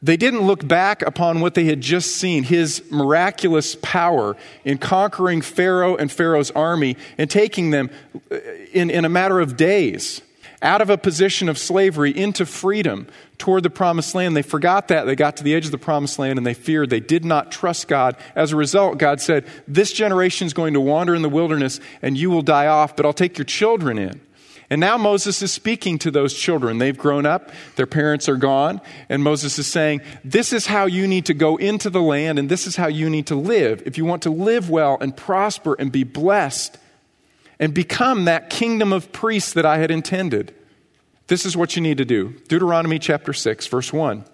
They 0.00 0.16
didn't 0.16 0.42
look 0.42 0.66
back 0.68 1.02
upon 1.02 1.40
what 1.40 1.54
they 1.54 1.64
had 1.64 1.80
just 1.80 2.14
seen, 2.14 2.44
his 2.44 2.80
miraculous 2.92 3.76
power 3.82 4.36
in 4.64 4.78
conquering 4.78 5.40
Pharaoh 5.40 5.96
and 5.96 6.12
Pharaoh's 6.12 6.52
army 6.52 6.96
and 7.18 7.28
taking 7.28 7.70
them 7.70 7.90
uh, 8.30 8.36
in, 8.72 8.88
in 8.88 9.04
a 9.04 9.08
matter 9.08 9.40
of 9.40 9.56
days 9.56 10.22
out 10.64 10.80
of 10.80 10.90
a 10.90 10.98
position 10.98 11.48
of 11.48 11.58
slavery 11.58 12.10
into 12.10 12.46
freedom 12.46 13.06
toward 13.38 13.62
the 13.62 13.70
promised 13.70 14.14
land. 14.14 14.36
They 14.36 14.42
forgot 14.42 14.88
that. 14.88 15.04
They 15.04 15.14
got 15.14 15.36
to 15.36 15.44
the 15.44 15.54
edge 15.54 15.66
of 15.66 15.70
the 15.70 15.78
promised 15.78 16.18
land 16.18 16.38
and 16.38 16.46
they 16.46 16.54
feared. 16.54 16.90
They 16.90 17.00
did 17.00 17.24
not 17.24 17.52
trust 17.52 17.86
God. 17.86 18.16
As 18.34 18.52
a 18.52 18.56
result, 18.56 18.98
God 18.98 19.20
said, 19.20 19.46
This 19.68 19.92
generation 19.92 20.46
is 20.46 20.54
going 20.54 20.74
to 20.74 20.80
wander 20.80 21.14
in 21.14 21.22
the 21.22 21.28
wilderness 21.28 21.78
and 22.02 22.16
you 22.16 22.30
will 22.30 22.42
die 22.42 22.66
off, 22.66 22.96
but 22.96 23.04
I'll 23.04 23.12
take 23.12 23.38
your 23.38 23.44
children 23.44 23.98
in. 23.98 24.20
And 24.70 24.80
now 24.80 24.96
Moses 24.96 25.42
is 25.42 25.52
speaking 25.52 25.98
to 25.98 26.10
those 26.10 26.32
children. 26.32 26.78
They've 26.78 26.96
grown 26.96 27.26
up, 27.26 27.50
their 27.76 27.86
parents 27.86 28.28
are 28.30 28.36
gone, 28.36 28.80
and 29.10 29.22
Moses 29.22 29.58
is 29.58 29.66
saying, 29.66 30.00
This 30.24 30.54
is 30.54 30.66
how 30.66 30.86
you 30.86 31.06
need 31.06 31.26
to 31.26 31.34
go 31.34 31.56
into 31.56 31.90
the 31.90 32.00
land, 32.00 32.38
and 32.38 32.48
this 32.48 32.66
is 32.66 32.74
how 32.74 32.86
you 32.86 33.10
need 33.10 33.26
to 33.26 33.34
live. 33.34 33.82
If 33.84 33.98
you 33.98 34.06
want 34.06 34.22
to 34.22 34.30
live 34.30 34.70
well 34.70 34.96
and 35.00 35.14
prosper 35.14 35.76
and 35.78 35.92
be 35.92 36.02
blessed, 36.02 36.78
and 37.58 37.72
become 37.74 38.24
that 38.24 38.50
kingdom 38.50 38.92
of 38.92 39.12
priests 39.12 39.52
that 39.52 39.66
I 39.66 39.78
had 39.78 39.90
intended. 39.90 40.54
This 41.26 41.46
is 41.46 41.56
what 41.56 41.76
you 41.76 41.82
need 41.82 41.98
to 41.98 42.04
do. 42.04 42.30
Deuteronomy 42.48 42.98
chapter 42.98 43.32
6, 43.32 43.66
verse 43.66 43.92
1. 43.92 44.24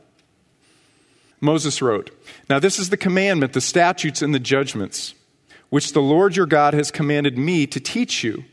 Moses 1.41 1.81
wrote, 1.81 2.11
Now 2.49 2.59
this 2.59 2.79
is 2.79 2.91
the 2.91 2.97
commandment, 2.97 3.53
the 3.53 3.61
statutes, 3.61 4.23
and 4.23 4.35
the 4.35 4.41
judgments, 4.41 5.15
which 5.71 5.93
the 5.93 6.03
Lord 6.03 6.37
your 6.37 6.47
God 6.47 6.75
has 6.75 6.91
commanded 6.91 7.39
me 7.39 7.67
to 7.67 7.81
teach 7.81 8.25
you, 8.25 8.45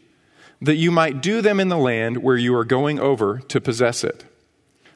that 0.62 0.76
you 0.76 0.92
might 0.92 1.22
do 1.22 1.42
them 1.42 1.60
in 1.60 1.70
the 1.70 1.78
land 1.78 2.24
where 2.24 2.38
you 2.38 2.56
are 2.56 2.66
going 2.66 3.00
over 3.00 3.40
to 3.40 3.62
possess 3.62 4.04
it, 4.04 4.26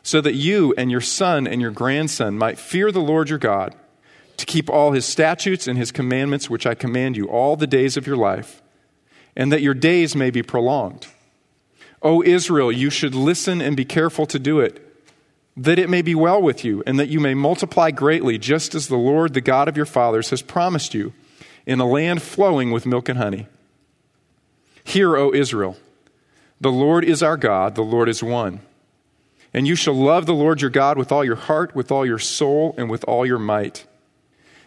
so 0.03 0.21
that 0.21 0.35
you 0.35 0.73
and 0.77 0.89
your 0.89 1.01
son 1.01 1.47
and 1.47 1.61
your 1.61 1.71
grandson 1.71 2.37
might 2.37 2.59
fear 2.59 2.91
the 2.91 3.01
Lord 3.01 3.29
your 3.29 3.39
God, 3.39 3.75
to 4.37 4.45
keep 4.45 4.69
all 4.69 4.91
his 4.91 5.05
statutes 5.05 5.67
and 5.67 5.77
his 5.77 5.91
commandments, 5.91 6.49
which 6.49 6.65
I 6.65 6.73
command 6.73 7.17
you 7.17 7.25
all 7.25 7.55
the 7.55 7.67
days 7.67 7.97
of 7.97 8.07
your 8.07 8.17
life 8.17 8.60
and 9.35 9.51
that 9.51 9.61
your 9.61 9.73
days 9.73 10.15
may 10.15 10.29
be 10.29 10.43
prolonged. 10.43 11.07
O 12.01 12.23
Israel, 12.23 12.71
you 12.71 12.89
should 12.89 13.15
listen 13.15 13.61
and 13.61 13.77
be 13.77 13.85
careful 13.85 14.25
to 14.25 14.39
do 14.39 14.59
it, 14.59 14.85
that 15.55 15.79
it 15.79 15.89
may 15.89 16.01
be 16.01 16.15
well 16.15 16.41
with 16.41 16.65
you, 16.65 16.81
and 16.87 16.99
that 16.99 17.09
you 17.09 17.19
may 17.19 17.33
multiply 17.33 17.91
greatly, 17.91 18.37
just 18.37 18.73
as 18.73 18.87
the 18.87 18.97
Lord, 18.97 19.33
the 19.33 19.41
God 19.41 19.67
of 19.67 19.77
your 19.77 19.85
fathers, 19.85 20.31
has 20.31 20.41
promised 20.41 20.93
you, 20.93 21.13
in 21.65 21.79
a 21.79 21.85
land 21.85 22.21
flowing 22.21 22.71
with 22.71 22.85
milk 22.85 23.07
and 23.07 23.19
honey. 23.19 23.47
Hear, 24.83 25.15
O 25.15 25.31
Israel, 25.33 25.77
the 26.59 26.71
Lord 26.71 27.03
is 27.03 27.21
our 27.21 27.37
God, 27.37 27.75
the 27.75 27.83
Lord 27.83 28.09
is 28.09 28.23
one. 28.23 28.61
And 29.53 29.67
you 29.67 29.75
shall 29.75 29.93
love 29.93 30.25
the 30.25 30.33
Lord 30.33 30.61
your 30.61 30.71
God 30.71 30.97
with 30.97 31.11
all 31.11 31.25
your 31.25 31.35
heart, 31.35 31.75
with 31.75 31.91
all 31.91 32.05
your 32.05 32.19
soul, 32.19 32.73
and 32.77 32.89
with 32.89 33.03
all 33.03 33.25
your 33.25 33.39
might. 33.39 33.85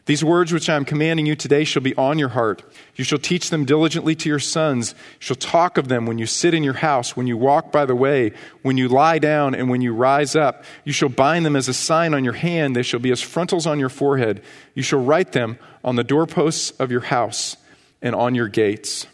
These 0.07 0.23
words 0.23 0.53
which 0.53 0.69
I 0.69 0.77
am 0.77 0.85
commanding 0.85 1.25
you 1.25 1.35
today 1.35 1.65
shall 1.65 1.83
be 1.83 1.95
on 1.97 2.19
your 2.19 2.29
heart. 2.29 2.63
You 2.95 3.05
shall 3.05 3.19
teach 3.19 3.49
them 3.49 3.65
diligently 3.65 4.15
to 4.17 4.29
your 4.29 4.39
sons. 4.39 4.93
You 4.93 5.21
shall 5.21 5.37
talk 5.37 5.79
of 5.79 5.89
them 5.89 6.05
when 6.05 6.19
you 6.19 6.27
sit 6.27 6.53
in 6.53 6.63
your 6.63 6.75
house, 6.75 7.17
when 7.17 7.27
you 7.27 7.39
walk 7.39 7.73
by 7.73 7.87
the 7.87 7.95
way, 7.95 8.33
when 8.61 8.77
you 8.77 8.89
lie 8.89 9.19
down, 9.19 9.55
and 9.55 9.71
when 9.71 9.81
you 9.81 9.95
rise 9.95 10.37
up. 10.37 10.65
You 10.85 10.93
shall 10.93 11.09
bind 11.09 11.47
them 11.47 11.57
as 11.57 11.69
a 11.69 11.75
sign 11.75 12.13
on 12.13 12.23
your 12.23 12.35
hand. 12.35 12.77
They 12.77 12.83
shall 12.83 13.01
be 13.01 13.13
as 13.13 13.23
frontals 13.23 13.67
on 13.67 13.79
your 13.79 13.89
forehead. 13.89 14.43
You 14.75 14.83
shall 14.83 15.03
write 15.03 15.33
them 15.33 15.59
on 15.83 15.97
the 15.97 16.05
doorposts 16.05 16.71
of 16.73 16.91
your 16.91 17.01
house 17.01 17.57
and 18.03 18.15
on 18.15 18.35
your 18.35 18.49
gates. 18.49 19.07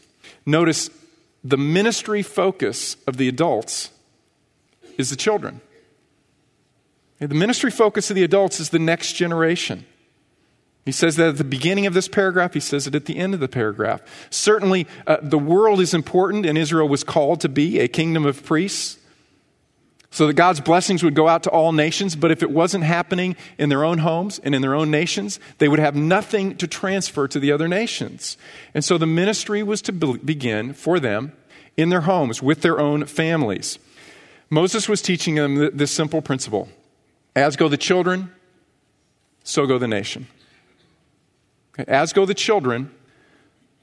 Notice 0.45 0.91
the 1.45 1.57
ministry 1.57 2.23
focus 2.23 2.97
of 3.07 3.17
the 3.17 3.29
adults 3.29 3.91
is 4.99 5.11
the 5.11 5.17
children. 5.17 5.61
The 7.21 7.29
ministry 7.29 7.71
focus 7.71 8.11
of 8.11 8.17
the 8.17 8.25
adults 8.25 8.59
is 8.59 8.71
the 8.71 8.79
next 8.81 9.13
generation. 9.13 9.87
He 10.85 10.93
says 10.93 11.17
that 11.17 11.29
at 11.29 11.37
the 11.37 11.45
beginning 11.45 11.87
of 11.87 11.95
this 11.95 12.09
paragraph, 12.09 12.55
he 12.55 12.61
says 12.61 12.87
it 12.87 12.95
at 12.95 13.05
the 13.05 13.19
end 13.19 13.35
of 13.35 13.41
the 13.41 13.49
paragraph. 13.49 14.01
Certainly, 14.31 14.87
uh, 15.07 15.19
the 15.23 15.39
world 15.39 15.81
is 15.81 15.93
important, 15.93 16.47
and 16.47 16.57
Israel 16.57 16.89
was 16.89 17.05
called 17.05 17.41
to 17.43 17.49
be 17.49 17.79
a 17.81 17.89
kingdom 17.89 18.25
of 18.25 18.45
priests 18.45 18.99
so 20.11 20.27
that 20.27 20.35
God's 20.35 20.61
blessings 20.61 21.03
would 21.03 21.15
go 21.15 21.29
out 21.29 21.45
to 21.45 21.51
all 21.51 21.73
nations. 21.73 22.17
But 22.17 22.33
if 22.33 22.43
it 22.43 22.51
wasn't 22.51 22.85
happening 22.85 23.37
in 23.59 23.69
their 23.69 23.85
own 23.85 23.99
homes 23.99 24.41
and 24.43 24.55
in 24.55 24.63
their 24.63 24.75
own 24.75 24.91
nations, 24.91 25.39
they 25.59 25.69
would 25.69 25.79
have 25.79 25.95
nothing 25.95 26.57
to 26.57 26.67
transfer 26.67 27.29
to 27.29 27.39
the 27.39 27.53
other 27.53 27.69
nations. 27.69 28.37
And 28.75 28.85
so 28.85 28.99
the 28.99 29.07
ministry 29.07 29.63
was 29.63 29.81
to 29.83 29.93
be- 29.93 30.19
begin 30.19 30.73
for 30.73 30.99
them 30.99 31.33
in 31.77 31.91
their 31.91 32.03
homes 32.03 32.43
with 32.43 32.63
their 32.63 32.81
own 32.81 33.05
families. 33.07 33.79
Moses 34.51 34.89
was 34.89 35.01
teaching 35.01 35.37
them 35.37 35.57
th- 35.57 35.73
this 35.75 35.93
simple 35.93 36.21
principle 36.21 36.69
as 37.37 37.55
go 37.55 37.69
the 37.69 37.77
children, 37.77 38.33
so 39.45 39.67
go 39.67 39.79
the 39.79 39.87
nation. 39.87 40.27
As 41.89 42.13
go 42.13 42.25
the 42.25 42.35
children, 42.35 42.91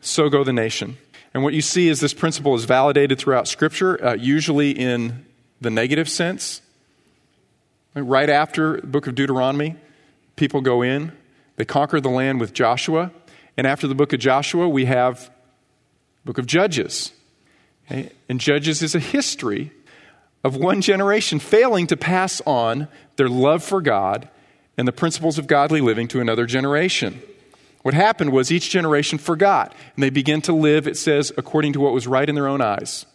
so 0.01 0.29
go 0.29 0.43
the 0.43 0.53
nation. 0.53 0.97
And 1.33 1.43
what 1.43 1.53
you 1.53 1.61
see 1.61 1.87
is 1.87 1.99
this 1.99 2.13
principle 2.13 2.55
is 2.55 2.65
validated 2.65 3.19
throughout 3.19 3.47
Scripture, 3.47 4.03
uh, 4.03 4.13
usually 4.13 4.71
in 4.71 5.25
the 5.61 5.69
negative 5.69 6.09
sense. 6.09 6.61
Right 7.93 8.29
after 8.29 8.81
the 8.81 8.87
book 8.87 9.07
of 9.07 9.15
Deuteronomy, 9.15 9.75
people 10.35 10.61
go 10.61 10.81
in, 10.81 11.11
they 11.55 11.65
conquer 11.65 11.99
the 11.99 12.09
land 12.09 12.39
with 12.39 12.53
Joshua. 12.53 13.11
And 13.57 13.65
after 13.65 13.87
the 13.87 13.95
book 13.95 14.13
of 14.13 14.19
Joshua, 14.19 14.69
we 14.69 14.85
have 14.85 15.31
book 16.23 16.37
of 16.37 16.45
Judges. 16.45 17.11
Okay? 17.85 18.11
And 18.29 18.39
Judges 18.39 18.83
is 18.83 18.93
a 18.93 18.99
history 18.99 19.71
of 20.43 20.55
one 20.55 20.81
generation 20.81 21.39
failing 21.39 21.87
to 21.87 21.97
pass 21.97 22.41
on 22.45 22.87
their 23.15 23.29
love 23.29 23.63
for 23.63 23.81
God 23.81 24.29
and 24.77 24.87
the 24.87 24.91
principles 24.91 25.37
of 25.37 25.47
godly 25.47 25.81
living 25.81 26.07
to 26.09 26.21
another 26.21 26.45
generation. 26.45 27.21
What 27.83 27.93
happened 27.93 28.31
was 28.31 28.51
each 28.51 28.69
generation 28.69 29.17
forgot, 29.17 29.73
and 29.95 30.03
they 30.03 30.09
began 30.09 30.41
to 30.41 30.53
live, 30.53 30.87
it 30.87 30.97
says, 30.97 31.31
according 31.37 31.73
to 31.73 31.79
what 31.79 31.93
was 31.93 32.07
right 32.07 32.27
in 32.27 32.35
their 32.35 32.47
own 32.47 32.61
eyes. 32.61 33.05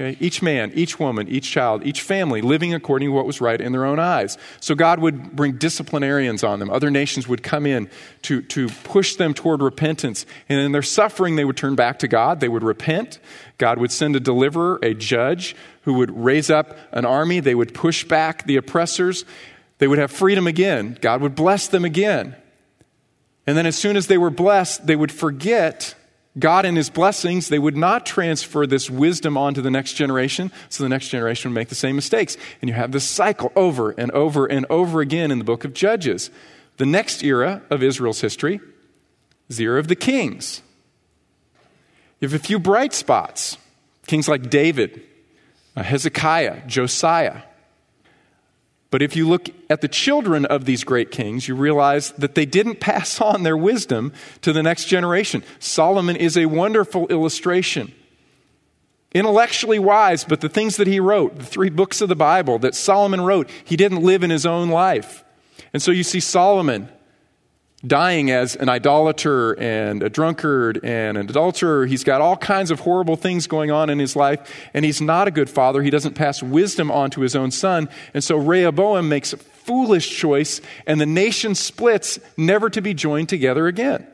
Okay? 0.00 0.16
Each 0.20 0.40
man, 0.42 0.72
each 0.74 0.98
woman, 0.98 1.28
each 1.28 1.50
child, 1.50 1.86
each 1.86 2.00
family 2.00 2.40
living 2.40 2.72
according 2.72 3.08
to 3.08 3.12
what 3.12 3.26
was 3.26 3.40
right 3.40 3.60
in 3.60 3.72
their 3.72 3.84
own 3.84 3.98
eyes. 3.98 4.38
So 4.60 4.74
God 4.74 5.00
would 5.00 5.36
bring 5.36 5.58
disciplinarians 5.58 6.42
on 6.42 6.58
them. 6.58 6.70
Other 6.70 6.90
nations 6.90 7.28
would 7.28 7.42
come 7.42 7.66
in 7.66 7.90
to, 8.22 8.42
to 8.42 8.68
push 8.68 9.16
them 9.16 9.34
toward 9.34 9.60
repentance. 9.60 10.24
And 10.48 10.60
in 10.60 10.72
their 10.72 10.82
suffering, 10.82 11.36
they 11.36 11.44
would 11.44 11.56
turn 11.56 11.74
back 11.74 11.98
to 12.00 12.08
God. 12.08 12.40
They 12.40 12.48
would 12.48 12.62
repent. 12.62 13.18
God 13.58 13.78
would 13.78 13.92
send 13.92 14.16
a 14.16 14.20
deliverer, 14.20 14.78
a 14.82 14.94
judge, 14.94 15.54
who 15.82 15.94
would 15.94 16.10
raise 16.10 16.50
up 16.50 16.76
an 16.92 17.04
army. 17.04 17.40
They 17.40 17.54
would 17.54 17.74
push 17.74 18.04
back 18.04 18.46
the 18.46 18.56
oppressors. 18.56 19.24
They 19.78 19.86
would 19.86 19.98
have 19.98 20.10
freedom 20.10 20.46
again. 20.46 20.96
God 21.00 21.20
would 21.20 21.34
bless 21.34 21.68
them 21.68 21.84
again. 21.84 22.34
And 23.46 23.56
then, 23.56 23.66
as 23.66 23.76
soon 23.76 23.96
as 23.96 24.06
they 24.06 24.18
were 24.18 24.30
blessed, 24.30 24.86
they 24.86 24.96
would 24.96 25.12
forget 25.12 25.94
God 26.38 26.64
and 26.64 26.76
His 26.76 26.90
blessings. 26.90 27.48
They 27.48 27.58
would 27.58 27.76
not 27.76 28.06
transfer 28.06 28.66
this 28.66 28.88
wisdom 28.88 29.36
on 29.36 29.54
to 29.54 29.62
the 29.62 29.70
next 29.70 29.94
generation, 29.94 30.52
so 30.68 30.82
the 30.82 30.88
next 30.88 31.08
generation 31.08 31.50
would 31.50 31.56
make 31.56 31.68
the 31.68 31.74
same 31.74 31.96
mistakes. 31.96 32.36
And 32.60 32.68
you 32.68 32.74
have 32.74 32.92
this 32.92 33.04
cycle 33.04 33.52
over 33.56 33.90
and 33.90 34.10
over 34.12 34.46
and 34.46 34.64
over 34.70 35.00
again 35.00 35.30
in 35.30 35.38
the 35.38 35.44
book 35.44 35.64
of 35.64 35.74
Judges. 35.74 36.30
The 36.76 36.86
next 36.86 37.22
era 37.22 37.62
of 37.68 37.82
Israel's 37.82 38.20
history 38.20 38.60
is 39.48 39.56
the 39.56 39.64
era 39.64 39.78
of 39.78 39.88
the 39.88 39.96
kings. 39.96 40.62
You 42.20 42.28
have 42.28 42.40
a 42.40 42.44
few 42.44 42.58
bright 42.58 42.94
spots 42.94 43.58
kings 44.06 44.28
like 44.28 44.50
David, 44.50 45.02
uh, 45.76 45.82
Hezekiah, 45.82 46.66
Josiah. 46.66 47.42
But 48.92 49.00
if 49.00 49.16
you 49.16 49.26
look 49.26 49.48
at 49.70 49.80
the 49.80 49.88
children 49.88 50.44
of 50.44 50.66
these 50.66 50.84
great 50.84 51.10
kings, 51.10 51.48
you 51.48 51.56
realize 51.56 52.12
that 52.12 52.34
they 52.34 52.44
didn't 52.44 52.78
pass 52.78 53.22
on 53.22 53.42
their 53.42 53.56
wisdom 53.56 54.12
to 54.42 54.52
the 54.52 54.62
next 54.62 54.84
generation. 54.84 55.42
Solomon 55.58 56.14
is 56.14 56.36
a 56.36 56.44
wonderful 56.44 57.08
illustration. 57.08 57.94
Intellectually 59.14 59.78
wise, 59.78 60.24
but 60.24 60.42
the 60.42 60.48
things 60.50 60.76
that 60.76 60.86
he 60.86 61.00
wrote, 61.00 61.38
the 61.38 61.44
three 61.44 61.70
books 61.70 62.02
of 62.02 62.10
the 62.10 62.14
Bible 62.14 62.58
that 62.58 62.74
Solomon 62.74 63.22
wrote, 63.22 63.48
he 63.64 63.76
didn't 63.76 64.02
live 64.02 64.22
in 64.22 64.28
his 64.28 64.44
own 64.44 64.68
life. 64.68 65.24
And 65.72 65.82
so 65.82 65.90
you 65.90 66.02
see 66.02 66.20
Solomon 66.20 66.90
dying 67.84 68.30
as 68.30 68.54
an 68.54 68.68
idolater 68.68 69.58
and 69.58 70.02
a 70.02 70.08
drunkard 70.08 70.80
and 70.84 71.18
an 71.18 71.28
adulterer. 71.28 71.86
He's 71.86 72.04
got 72.04 72.20
all 72.20 72.36
kinds 72.36 72.70
of 72.70 72.80
horrible 72.80 73.16
things 73.16 73.46
going 73.46 73.70
on 73.70 73.90
in 73.90 73.98
his 73.98 74.14
life, 74.14 74.54
and 74.72 74.84
he's 74.84 75.00
not 75.00 75.28
a 75.28 75.30
good 75.30 75.50
father. 75.50 75.82
He 75.82 75.90
doesn't 75.90 76.14
pass 76.14 76.42
wisdom 76.42 76.90
on 76.90 77.10
to 77.10 77.22
his 77.22 77.34
own 77.34 77.50
son. 77.50 77.88
And 78.14 78.22
so 78.22 78.36
Rehoboam 78.36 79.08
makes 79.08 79.32
a 79.32 79.36
foolish 79.36 80.16
choice, 80.16 80.60
and 80.86 81.00
the 81.00 81.06
nation 81.06 81.54
splits, 81.54 82.18
never 82.36 82.70
to 82.70 82.80
be 82.80 82.94
joined 82.94 83.28
together 83.28 83.66
again. 83.66 84.06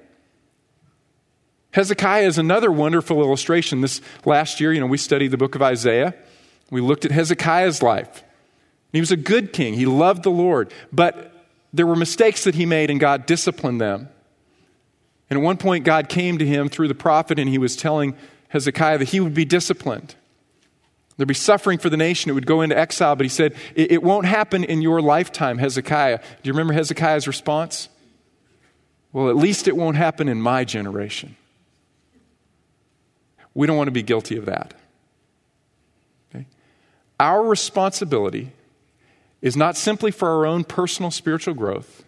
Hezekiah 1.73 2.27
is 2.27 2.39
another 2.39 2.73
wonderful 2.73 3.21
illustration. 3.21 3.83
This 3.83 4.01
last 4.25 4.61
year, 4.61 4.73
you 4.73 4.81
know, 4.81 4.87
we 4.87 4.97
studied 4.97 5.29
the 5.29 5.37
book 5.37 5.55
of 5.55 5.63
Isaiah. 5.63 6.15
We 6.71 6.81
looked 6.81 7.05
at 7.05 7.11
Hezekiah's 7.11 7.83
life. 7.83 8.25
He 8.93 9.01
was 9.01 9.13
a 9.13 9.17
good 9.17 9.53
king. 9.53 9.75
He 9.75 9.85
loved 9.85 10.23
the 10.23 10.31
Lord. 10.31 10.73
But 10.91 11.33
there 11.73 11.87
were 11.87 11.97
mistakes 11.97 12.45
that 12.45 12.55
he 12.55 12.67
made, 12.67 12.91
and 12.91 12.99
God 12.99 13.27
disciplined 13.27 13.81
them. 13.81 14.09
And 15.31 15.39
at 15.39 15.43
one 15.43 15.59
point, 15.59 15.85
God 15.85 16.09
came 16.09 16.39
to 16.39 16.47
him 16.47 16.69
through 16.69 16.89
the 16.89 16.95
prophet, 16.95 17.39
and 17.39 17.49
he 17.49 17.59
was 17.59 17.77
telling 17.77 18.17
Hezekiah 18.49 18.99
that 18.99 19.09
he 19.09 19.21
would 19.21 19.35
be 19.35 19.45
disciplined. 19.45 20.15
There'd 21.17 21.29
be 21.29 21.35
suffering 21.35 21.79
for 21.79 21.91
the 21.91 21.97
nation. 21.97 22.31
It 22.31 22.35
would 22.35 22.47
go 22.47 22.61
into 22.63 22.79
exile. 22.79 23.17
But 23.17 23.25
he 23.25 23.31
said, 23.31 23.55
It, 23.75 23.93
it 23.93 24.03
won't 24.03 24.25
happen 24.25 24.65
in 24.65 24.81
your 24.81 25.03
lifetime, 25.03 25.59
Hezekiah. 25.59 26.19
Do 26.19 26.25
you 26.45 26.53
remember 26.53 26.73
Hezekiah's 26.73 27.27
response? 27.27 27.89
Well, 29.13 29.29
at 29.29 29.37
least 29.37 29.67
it 29.69 29.77
won't 29.77 29.97
happen 29.97 30.29
in 30.29 30.41
my 30.41 30.65
generation. 30.65 31.37
We 33.53 33.67
don't 33.67 33.77
want 33.77 33.89
to 33.89 33.93
be 33.93 34.05
guilty 34.05 34.37
of 34.37 34.47
that. 34.47 34.75
Okay? 36.31 36.47
Our 37.19 37.43
responsibility 37.43 38.53
is 39.41 39.57
not 39.57 39.77
simply 39.77 40.11
for 40.11 40.29
our 40.29 40.47
own 40.47 40.65
personal 40.65 41.11
spiritual 41.11 41.55
growth, 41.55 42.05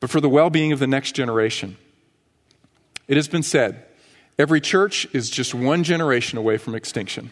but 0.00 0.10
for 0.10 0.20
the 0.20 0.28
well 0.28 0.50
being 0.50 0.72
of 0.72 0.78
the 0.78 0.86
next 0.86 1.12
generation. 1.12 1.76
It 3.06 3.16
has 3.16 3.28
been 3.28 3.42
said 3.42 3.84
every 4.38 4.60
church 4.60 5.06
is 5.12 5.30
just 5.30 5.54
one 5.54 5.84
generation 5.84 6.38
away 6.38 6.58
from 6.58 6.74
extinction. 6.74 7.30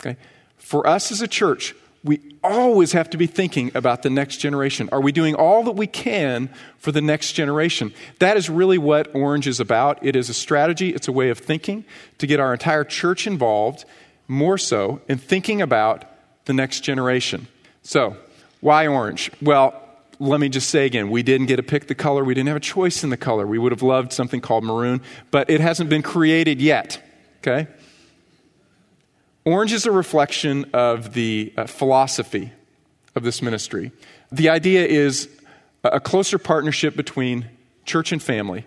Okay? 0.00 0.16
For 0.56 0.86
us 0.86 1.12
as 1.12 1.20
a 1.20 1.28
church, 1.28 1.74
we 2.04 2.36
always 2.42 2.92
have 2.92 3.10
to 3.10 3.16
be 3.16 3.28
thinking 3.28 3.70
about 3.74 4.02
the 4.02 4.10
next 4.10 4.38
generation. 4.38 4.88
Are 4.90 5.00
we 5.00 5.12
doing 5.12 5.34
all 5.34 5.62
that 5.64 5.72
we 5.72 5.86
can 5.86 6.50
for 6.78 6.90
the 6.90 7.00
next 7.00 7.32
generation? 7.32 7.94
That 8.18 8.36
is 8.36 8.50
really 8.50 8.78
what 8.78 9.14
Orange 9.14 9.46
is 9.46 9.60
about. 9.60 10.04
It 10.04 10.16
is 10.16 10.28
a 10.28 10.34
strategy, 10.34 10.90
it's 10.90 11.06
a 11.06 11.12
way 11.12 11.30
of 11.30 11.38
thinking 11.38 11.84
to 12.18 12.26
get 12.26 12.40
our 12.40 12.52
entire 12.52 12.84
church 12.84 13.26
involved 13.26 13.84
more 14.26 14.58
so 14.58 15.00
in 15.08 15.18
thinking 15.18 15.62
about 15.62 16.04
the 16.46 16.52
next 16.52 16.80
generation. 16.80 17.46
So, 17.82 18.16
why 18.60 18.86
orange? 18.86 19.30
Well, 19.40 19.78
let 20.18 20.38
me 20.38 20.48
just 20.48 20.70
say 20.70 20.86
again, 20.86 21.10
we 21.10 21.22
didn't 21.22 21.46
get 21.46 21.56
to 21.56 21.64
pick 21.64 21.88
the 21.88 21.96
color. 21.96 22.22
We 22.22 22.34
didn't 22.34 22.48
have 22.48 22.56
a 22.56 22.60
choice 22.60 23.02
in 23.02 23.10
the 23.10 23.16
color. 23.16 23.46
We 23.46 23.58
would 23.58 23.72
have 23.72 23.82
loved 23.82 24.12
something 24.12 24.40
called 24.40 24.62
maroon, 24.62 25.02
but 25.32 25.50
it 25.50 25.60
hasn't 25.60 25.90
been 25.90 26.02
created 26.02 26.60
yet. 26.60 27.02
Okay? 27.38 27.66
Orange 29.44 29.72
is 29.72 29.84
a 29.86 29.90
reflection 29.90 30.66
of 30.72 31.14
the 31.14 31.52
uh, 31.56 31.66
philosophy 31.66 32.52
of 33.16 33.24
this 33.24 33.42
ministry. 33.42 33.90
The 34.30 34.48
idea 34.48 34.86
is 34.86 35.28
a 35.82 35.98
closer 35.98 36.38
partnership 36.38 36.94
between 36.94 37.46
church 37.84 38.12
and 38.12 38.22
family 38.22 38.64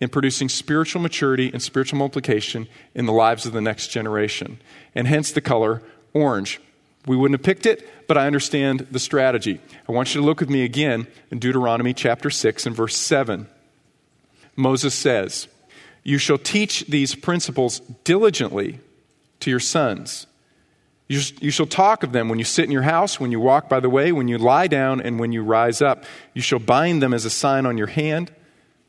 in 0.00 0.08
producing 0.08 0.48
spiritual 0.48 1.02
maturity 1.02 1.50
and 1.52 1.60
spiritual 1.60 1.98
multiplication 1.98 2.68
in 2.94 3.06
the 3.06 3.12
lives 3.12 3.46
of 3.46 3.52
the 3.52 3.60
next 3.60 3.88
generation. 3.88 4.60
And 4.94 5.08
hence 5.08 5.32
the 5.32 5.40
color 5.40 5.82
orange. 6.12 6.60
We 7.06 7.16
wouldn't 7.16 7.38
have 7.38 7.44
picked 7.44 7.66
it, 7.66 7.88
but 8.08 8.18
I 8.18 8.26
understand 8.26 8.88
the 8.90 8.98
strategy. 8.98 9.60
I 9.88 9.92
want 9.92 10.14
you 10.14 10.20
to 10.20 10.26
look 10.26 10.40
with 10.40 10.50
me 10.50 10.64
again 10.64 11.06
in 11.30 11.38
Deuteronomy 11.38 11.94
chapter 11.94 12.30
6 12.30 12.66
and 12.66 12.74
verse 12.74 12.96
7. 12.96 13.46
Moses 14.56 14.94
says, 14.94 15.46
You 16.02 16.18
shall 16.18 16.38
teach 16.38 16.86
these 16.86 17.14
principles 17.14 17.80
diligently 18.02 18.80
to 19.40 19.50
your 19.50 19.60
sons. 19.60 20.26
You, 21.08 21.20
you 21.40 21.52
shall 21.52 21.66
talk 21.66 22.02
of 22.02 22.10
them 22.10 22.28
when 22.28 22.40
you 22.40 22.44
sit 22.44 22.64
in 22.64 22.72
your 22.72 22.82
house, 22.82 23.20
when 23.20 23.30
you 23.30 23.38
walk 23.38 23.68
by 23.68 23.78
the 23.78 23.90
way, 23.90 24.10
when 24.10 24.26
you 24.26 24.38
lie 24.38 24.66
down, 24.66 25.00
and 25.00 25.20
when 25.20 25.30
you 25.30 25.44
rise 25.44 25.80
up. 25.80 26.04
You 26.34 26.42
shall 26.42 26.58
bind 26.58 27.00
them 27.00 27.14
as 27.14 27.24
a 27.24 27.30
sign 27.30 27.64
on 27.66 27.78
your 27.78 27.86
hand. 27.86 28.32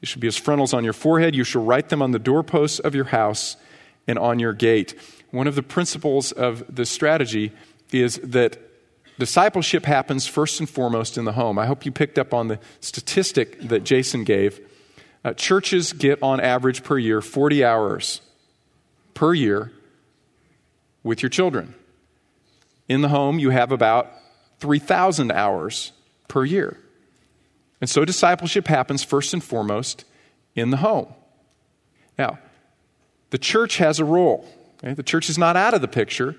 They 0.02 0.08
shall 0.08 0.20
be 0.20 0.28
as 0.28 0.38
frontals 0.38 0.74
on 0.74 0.84
your 0.84 0.94
forehead. 0.94 1.36
You 1.36 1.44
shall 1.44 1.64
write 1.64 1.90
them 1.90 2.02
on 2.02 2.12
the 2.12 2.20
doorposts 2.20 2.80
of 2.80 2.96
your 2.96 3.06
house 3.06 3.58
and 4.08 4.18
on 4.18 4.40
your 4.40 4.54
gate. 4.54 4.96
One 5.30 5.48
of 5.48 5.56
the 5.56 5.64
principles 5.64 6.32
of 6.32 6.64
this 6.74 6.90
strategy 6.90 7.52
is 7.92 8.18
that 8.24 8.58
discipleship 9.18 9.86
happens 9.86 10.28
first 10.28 10.60
and 10.60 10.70
foremost 10.70 11.18
in 11.18 11.26
the 11.26 11.34
home. 11.34 11.58
I 11.58 11.66
hope 11.66 11.86
you 11.86 11.92
picked 11.92 12.20
up 12.20 12.34
on 12.34 12.48
the 12.48 12.60
statistic 12.80 13.60
that 13.62 13.84
Jason 13.84 14.24
gave. 14.24 14.60
Uh, 15.24 15.34
churches 15.34 15.94
get 15.94 16.22
on 16.22 16.40
average 16.40 16.84
per 16.84 16.98
year 16.98 17.22
40 17.22 17.64
hours 17.64 18.22
per 19.14 19.34
year 19.34 19.72
with 21.04 21.22
your 21.22 21.30
children. 21.30 21.74
In 22.88 23.02
the 23.02 23.10
home, 23.10 23.40
you 23.40 23.50
have 23.50 23.72
about 23.72 24.12
3,000 24.60 25.32
hours 25.32 25.92
per 26.28 26.46
year. 26.46 26.78
And 27.82 27.90
so 27.90 28.06
discipleship 28.06 28.68
happens 28.68 29.04
first 29.04 29.34
and 29.34 29.44
foremost 29.44 30.06
in 30.56 30.72
the 30.72 30.78
home. 30.78 31.14
Now, 32.18 32.40
the 33.30 33.38
church 33.38 33.78
has 33.78 34.00
a 34.00 34.06
role. 34.06 34.48
Okay? 34.84 34.94
The 34.94 35.04
church 35.04 35.30
is 35.30 35.38
not 35.38 35.56
out 35.56 35.74
of 35.74 35.82
the 35.82 35.88
picture. 35.88 36.36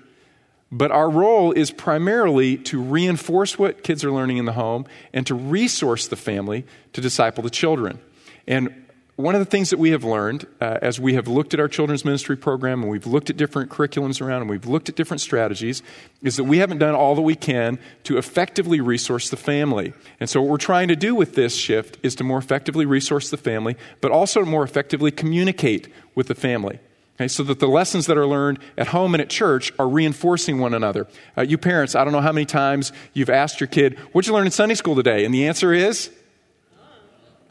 But 0.71 0.91
our 0.91 1.09
role 1.09 1.51
is 1.51 1.71
primarily 1.71 2.57
to 2.57 2.81
reinforce 2.81 3.57
what 3.57 3.83
kids 3.83 4.03
are 4.03 4.11
learning 4.11 4.37
in 4.37 4.45
the 4.45 4.53
home 4.53 4.85
and 5.13 5.25
to 5.27 5.33
resource 5.33 6.07
the 6.07 6.15
family 6.15 6.65
to 6.93 7.01
disciple 7.01 7.41
the 7.41 7.49
children. 7.49 7.99
And 8.47 8.85
one 9.19 9.35
of 9.35 9.39
the 9.39 9.45
things 9.45 9.71
that 9.71 9.79
we 9.79 9.91
have 9.91 10.05
learned 10.05 10.47
uh, 10.61 10.77
as 10.81 10.97
we 10.97 11.15
have 11.15 11.27
looked 11.27 11.53
at 11.53 11.59
our 11.59 11.67
children's 11.67 12.05
ministry 12.05 12.37
program 12.37 12.83
and 12.83 12.89
we've 12.89 13.05
looked 13.05 13.29
at 13.29 13.35
different 13.35 13.69
curriculums 13.69 14.21
around 14.21 14.41
and 14.43 14.49
we've 14.49 14.65
looked 14.65 14.87
at 14.87 14.95
different 14.95 15.19
strategies 15.19 15.83
is 16.21 16.37
that 16.37 16.45
we 16.45 16.59
haven't 16.59 16.77
done 16.77 16.95
all 16.95 17.15
that 17.15 17.21
we 17.21 17.35
can 17.35 17.77
to 18.03 18.17
effectively 18.17 18.79
resource 18.79 19.29
the 19.29 19.35
family. 19.35 19.91
And 20.21 20.29
so, 20.29 20.39
what 20.41 20.49
we're 20.49 20.57
trying 20.57 20.87
to 20.87 20.95
do 20.95 21.15
with 21.15 21.35
this 21.35 21.57
shift 21.57 21.97
is 22.01 22.15
to 22.15 22.23
more 22.23 22.37
effectively 22.37 22.85
resource 22.85 23.29
the 23.29 23.35
family, 23.35 23.75
but 23.99 24.11
also 24.11 24.45
more 24.45 24.63
effectively 24.63 25.11
communicate 25.11 25.89
with 26.15 26.27
the 26.27 26.35
family. 26.35 26.79
Okay, 27.19 27.27
so 27.27 27.43
that 27.43 27.59
the 27.59 27.67
lessons 27.67 28.05
that 28.05 28.17
are 28.17 28.25
learned 28.25 28.59
at 28.77 28.87
home 28.87 29.13
and 29.13 29.19
at 29.19 29.29
church 29.29 29.73
are 29.77 29.89
reinforcing 29.89 30.59
one 30.59 30.73
another. 30.73 31.05
Uh, 31.37 31.41
you 31.41 31.57
parents, 31.57 31.93
I 31.93 32.05
don't 32.05 32.13
know 32.13 32.21
how 32.21 32.31
many 32.31 32.45
times 32.45 32.93
you've 33.11 33.29
asked 33.29 33.59
your 33.59 33.67
kid, 33.67 33.99
What'd 34.13 34.25
you 34.25 34.33
learn 34.33 34.45
in 34.45 34.53
Sunday 34.53 34.75
school 34.75 34.95
today? 34.95 35.25
And 35.25 35.33
the 35.33 35.45
answer 35.45 35.73
is, 35.73 36.09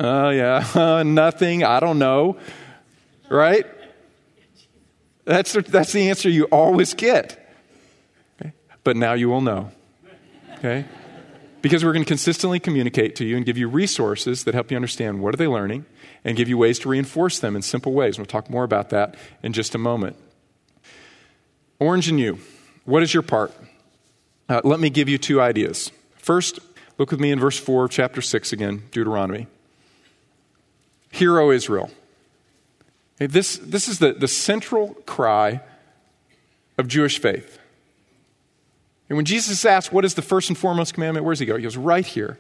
Oh, 0.01 0.29
uh, 0.29 0.31
yeah, 0.31 1.03
nothing, 1.05 1.65
I 1.65 1.81
don't 1.81 1.99
know. 1.99 2.39
Right? 3.29 3.67
That's, 5.27 5.53
that's 5.53 5.93
the 5.93 6.09
answer 6.09 6.31
you 6.31 6.45
always 6.45 6.95
get. 6.95 7.55
Okay? 8.41 8.55
But 8.85 8.97
now 8.97 9.13
you 9.13 9.29
will 9.29 9.43
know. 9.43 9.71
Okay? 10.55 10.87
Because 11.61 11.85
we're 11.85 11.93
going 11.93 12.05
to 12.05 12.09
consistently 12.09 12.61
communicate 12.61 13.17
to 13.17 13.25
you 13.25 13.37
and 13.37 13.45
give 13.45 13.59
you 13.59 13.69
resources 13.69 14.45
that 14.45 14.55
help 14.55 14.71
you 14.71 14.77
understand 14.77 15.21
what 15.21 15.35
are 15.35 15.37
they 15.37 15.49
learning 15.49 15.87
and 16.25 16.37
give 16.37 16.49
you 16.49 16.57
ways 16.57 16.79
to 16.81 16.89
reinforce 16.89 17.39
them 17.39 17.57
in 17.57 17.63
simple 17.63 17.93
ways. 17.93 18.19
We'll 18.19 18.27
talk 18.27 18.49
more 18.49 18.65
about 18.65 18.91
that 18.91 19.17
in 19.43 19.53
just 19.53 19.75
a 19.75 19.79
moment. 19.79 20.17
Orange 21.81 22.09
and 22.09 22.19
you, 22.19 22.39
what 22.85 23.03
is 23.03 23.13
your 23.13 23.23
part? 23.23 23.53
Uh, 24.49 24.61
let 24.65 24.81
me 24.81 24.89
give 24.89 25.09
you 25.09 25.19
two 25.19 25.41
ideas. 25.41 25.91
First, 26.17 26.59
look 26.97 27.11
with 27.11 27.21
me 27.21 27.31
in 27.31 27.41
verse 27.41 27.59
4 27.59 27.85
of 27.85 27.91
chapter 27.91 28.23
6 28.23 28.53
again, 28.53 28.85
Deuteronomy. 28.91 29.47
Hear, 31.11 31.39
O 31.39 31.51
Israel. 31.51 31.91
This, 33.19 33.57
this 33.59 33.89
is 33.89 33.99
the, 33.99 34.13
the 34.13 34.29
central 34.29 34.95
cry 35.07 35.61
of 36.77 36.87
Jewish 36.87 37.19
faith. 37.19 37.59
And 39.09 39.17
when 39.17 39.25
Jesus 39.25 39.65
asks, 39.65 39.93
What 39.93 40.05
is 40.05 40.15
the 40.15 40.23
first 40.23 40.49
and 40.49 40.59
foremost 40.59 40.95
commandment? 40.95 41.25
Where 41.25 41.33
does 41.33 41.41
he 41.41 41.47
go? 41.47 41.57
He 41.57 41.63
goes, 41.63 41.77
Right 41.77 42.07
here. 42.07 42.39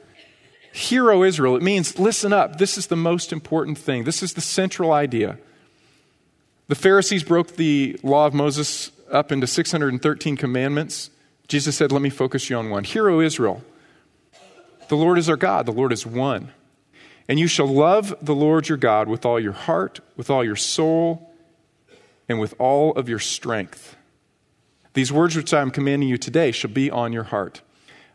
Hear, 0.72 1.11
O 1.11 1.22
Israel, 1.22 1.57
it 1.57 1.62
means 1.62 1.98
listen 1.98 2.33
up. 2.33 2.59
This 2.59 2.76
is 2.76 2.88
the 2.88 2.96
most 2.96 3.33
important 3.33 3.78
thing. 3.78 4.04
This 4.04 4.22
is 4.22 4.35
the 4.35 4.40
central 4.40 4.92
idea. 4.92 5.38
The 6.68 6.74
Pharisees 6.74 7.24
broke 7.24 7.57
the 7.57 7.98
law 8.02 8.26
of 8.26 8.35
Moses 8.35 8.92
up 9.11 9.33
into 9.33 9.46
613 9.46 10.37
commandments. 10.37 11.11
Jesus 11.48 11.76
said, 11.76 11.90
Let 11.90 12.02
me 12.02 12.11
focus 12.11 12.50
you 12.50 12.57
on 12.57 12.68
one. 12.68 12.85
Hear, 12.85 13.09
O 13.09 13.20
Israel, 13.20 13.62
the 14.88 14.96
Lord 14.96 15.18
is 15.18 15.28
our 15.28 15.37
God, 15.37 15.66
the 15.66 15.72
Lord 15.72 15.92
is 15.92 16.07
one. 16.07 16.52
And 17.28 17.38
you 17.38 17.46
shall 17.46 17.66
love 17.66 18.14
the 18.22 18.35
Lord 18.35 18.68
your 18.68 18.78
God 18.78 19.09
with 19.09 19.26
all 19.26 19.38
your 19.38 19.52
heart, 19.52 20.00
with 20.16 20.31
all 20.31 20.42
your 20.42 20.57
soul, 20.57 21.35
and 22.28 22.40
with 22.40 22.54
all 22.59 22.92
of 22.92 23.09
your 23.09 23.18
strength. 23.18 23.96
These 24.98 25.12
words 25.12 25.37
which 25.37 25.54
I 25.54 25.62
am 25.62 25.70
commanding 25.70 26.08
you 26.08 26.18
today 26.18 26.50
shall 26.50 26.72
be 26.72 26.90
on 26.90 27.12
your 27.12 27.22
heart. 27.22 27.62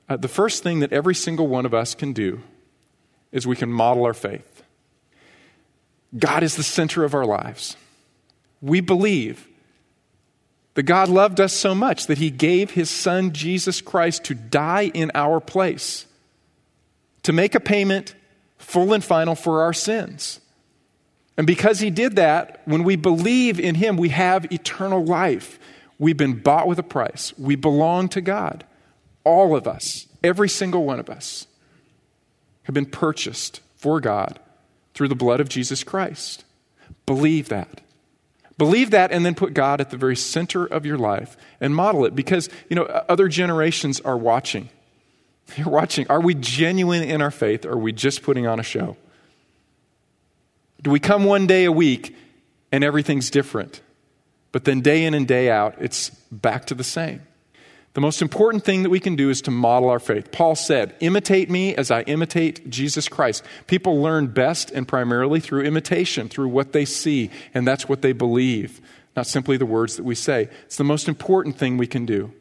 Uh, 0.09 0.17
the 0.17 0.27
first 0.27 0.63
thing 0.63 0.81
that 0.81 0.91
every 0.91 1.15
single 1.15 1.47
one 1.47 1.65
of 1.65 1.73
us 1.73 1.95
can 1.95 2.11
do 2.11 2.41
is 3.31 3.47
we 3.47 3.55
can 3.55 3.71
model 3.71 4.03
our 4.03 4.13
faith. 4.13 4.63
God 6.19 6.43
is 6.43 6.57
the 6.57 6.61
center 6.61 7.05
of 7.05 7.13
our 7.13 7.23
lives. 7.25 7.77
We 8.61 8.81
believe 8.81 9.47
that 10.73 10.83
God 10.83 11.07
loved 11.07 11.39
us 11.39 11.53
so 11.53 11.73
much 11.73 12.07
that 12.07 12.17
he 12.17 12.29
gave 12.29 12.71
his 12.71 12.89
son 12.89 13.31
Jesus 13.31 13.79
Christ 13.79 14.25
to 14.25 14.35
die 14.35 14.91
in 14.93 15.09
our 15.15 15.39
place, 15.39 16.05
to 17.21 17.31
make 17.31 17.55
a 17.55 17.61
payment 17.61 18.13
full 18.57 18.91
and 18.91 19.01
final 19.01 19.35
for 19.35 19.61
our 19.61 19.71
sins. 19.71 20.41
And 21.37 21.47
because 21.47 21.79
he 21.79 21.91
did 21.91 22.17
that, 22.17 22.61
when 22.65 22.83
we 22.83 22.97
believe 22.97 23.57
in 23.57 23.75
him, 23.75 23.95
we 23.95 24.09
have 24.09 24.51
eternal 24.51 25.05
life. 25.05 25.59
We've 25.99 26.17
been 26.17 26.39
bought 26.39 26.67
with 26.67 26.79
a 26.79 26.83
price. 26.83 27.33
We 27.37 27.55
belong 27.55 28.09
to 28.09 28.21
God. 28.21 28.65
All 29.23 29.55
of 29.55 29.67
us, 29.67 30.07
every 30.23 30.49
single 30.49 30.83
one 30.83 30.99
of 30.99 31.09
us, 31.09 31.47
have 32.63 32.73
been 32.73 32.85
purchased 32.85 33.61
for 33.75 33.99
God 33.99 34.39
through 34.93 35.07
the 35.07 35.15
blood 35.15 35.39
of 35.39 35.49
Jesus 35.49 35.83
Christ. 35.83 36.45
Believe 37.05 37.49
that. 37.49 37.81
Believe 38.57 38.91
that 38.91 39.11
and 39.11 39.25
then 39.25 39.35
put 39.35 39.53
God 39.53 39.81
at 39.81 39.89
the 39.89 39.97
very 39.97 40.15
center 40.15 40.65
of 40.65 40.85
your 40.85 40.97
life 40.97 41.35
and 41.59 41.75
model 41.75 42.05
it 42.05 42.15
because, 42.15 42.49
you 42.69 42.75
know, 42.75 42.83
other 42.83 43.27
generations 43.27 43.99
are 44.01 44.17
watching. 44.17 44.69
You're 45.57 45.69
watching. 45.69 46.07
Are 46.07 46.21
we 46.21 46.35
genuine 46.35 47.03
in 47.03 47.21
our 47.21 47.31
faith 47.31 47.65
or 47.65 47.73
are 47.73 47.77
we 47.77 47.91
just 47.91 48.21
putting 48.21 48.47
on 48.47 48.59
a 48.59 48.63
show? 48.63 48.95
Do 50.81 50.91
we 50.91 50.99
come 50.99 51.23
one 51.23 51.47
day 51.47 51.65
a 51.65 51.71
week 51.71 52.15
and 52.71 52.83
everything's 52.83 53.29
different? 53.29 53.81
But 54.53 54.63
then 54.63 54.79
day 54.79 55.03
in 55.03 55.13
and 55.13 55.27
day 55.27 55.49
out, 55.49 55.75
it's 55.79 56.11
back 56.31 56.65
to 56.67 56.75
the 56.75 56.83
same. 56.83 57.23
The 57.93 58.01
most 58.01 58.21
important 58.21 58.63
thing 58.63 58.83
that 58.83 58.89
we 58.89 58.99
can 58.99 59.15
do 59.15 59.29
is 59.29 59.41
to 59.41 59.51
model 59.51 59.89
our 59.89 59.99
faith. 59.99 60.31
Paul 60.31 60.55
said, 60.55 60.95
Imitate 60.99 61.49
me 61.49 61.75
as 61.75 61.91
I 61.91 62.01
imitate 62.03 62.69
Jesus 62.69 63.09
Christ. 63.09 63.43
People 63.67 64.01
learn 64.01 64.27
best 64.27 64.71
and 64.71 64.87
primarily 64.87 65.39
through 65.39 65.63
imitation, 65.63 66.29
through 66.29 66.47
what 66.47 66.71
they 66.71 66.85
see, 66.85 67.29
and 67.53 67.67
that's 67.67 67.89
what 67.89 68.01
they 68.01 68.13
believe, 68.13 68.79
not 69.15 69.27
simply 69.27 69.57
the 69.57 69.65
words 69.65 69.97
that 69.97 70.03
we 70.03 70.15
say. 70.15 70.49
It's 70.65 70.77
the 70.77 70.83
most 70.83 71.07
important 71.07 71.57
thing 71.57 71.77
we 71.77 71.87
can 71.87 72.05
do. 72.05 72.31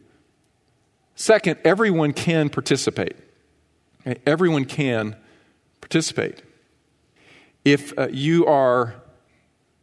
Second, 1.16 1.58
everyone 1.64 2.12
can 2.12 2.48
participate. 2.48 3.16
Everyone 4.26 4.64
can 4.64 5.16
participate. 5.80 6.42
If 7.64 7.96
uh, 7.98 8.08
you 8.10 8.46
are 8.46 8.94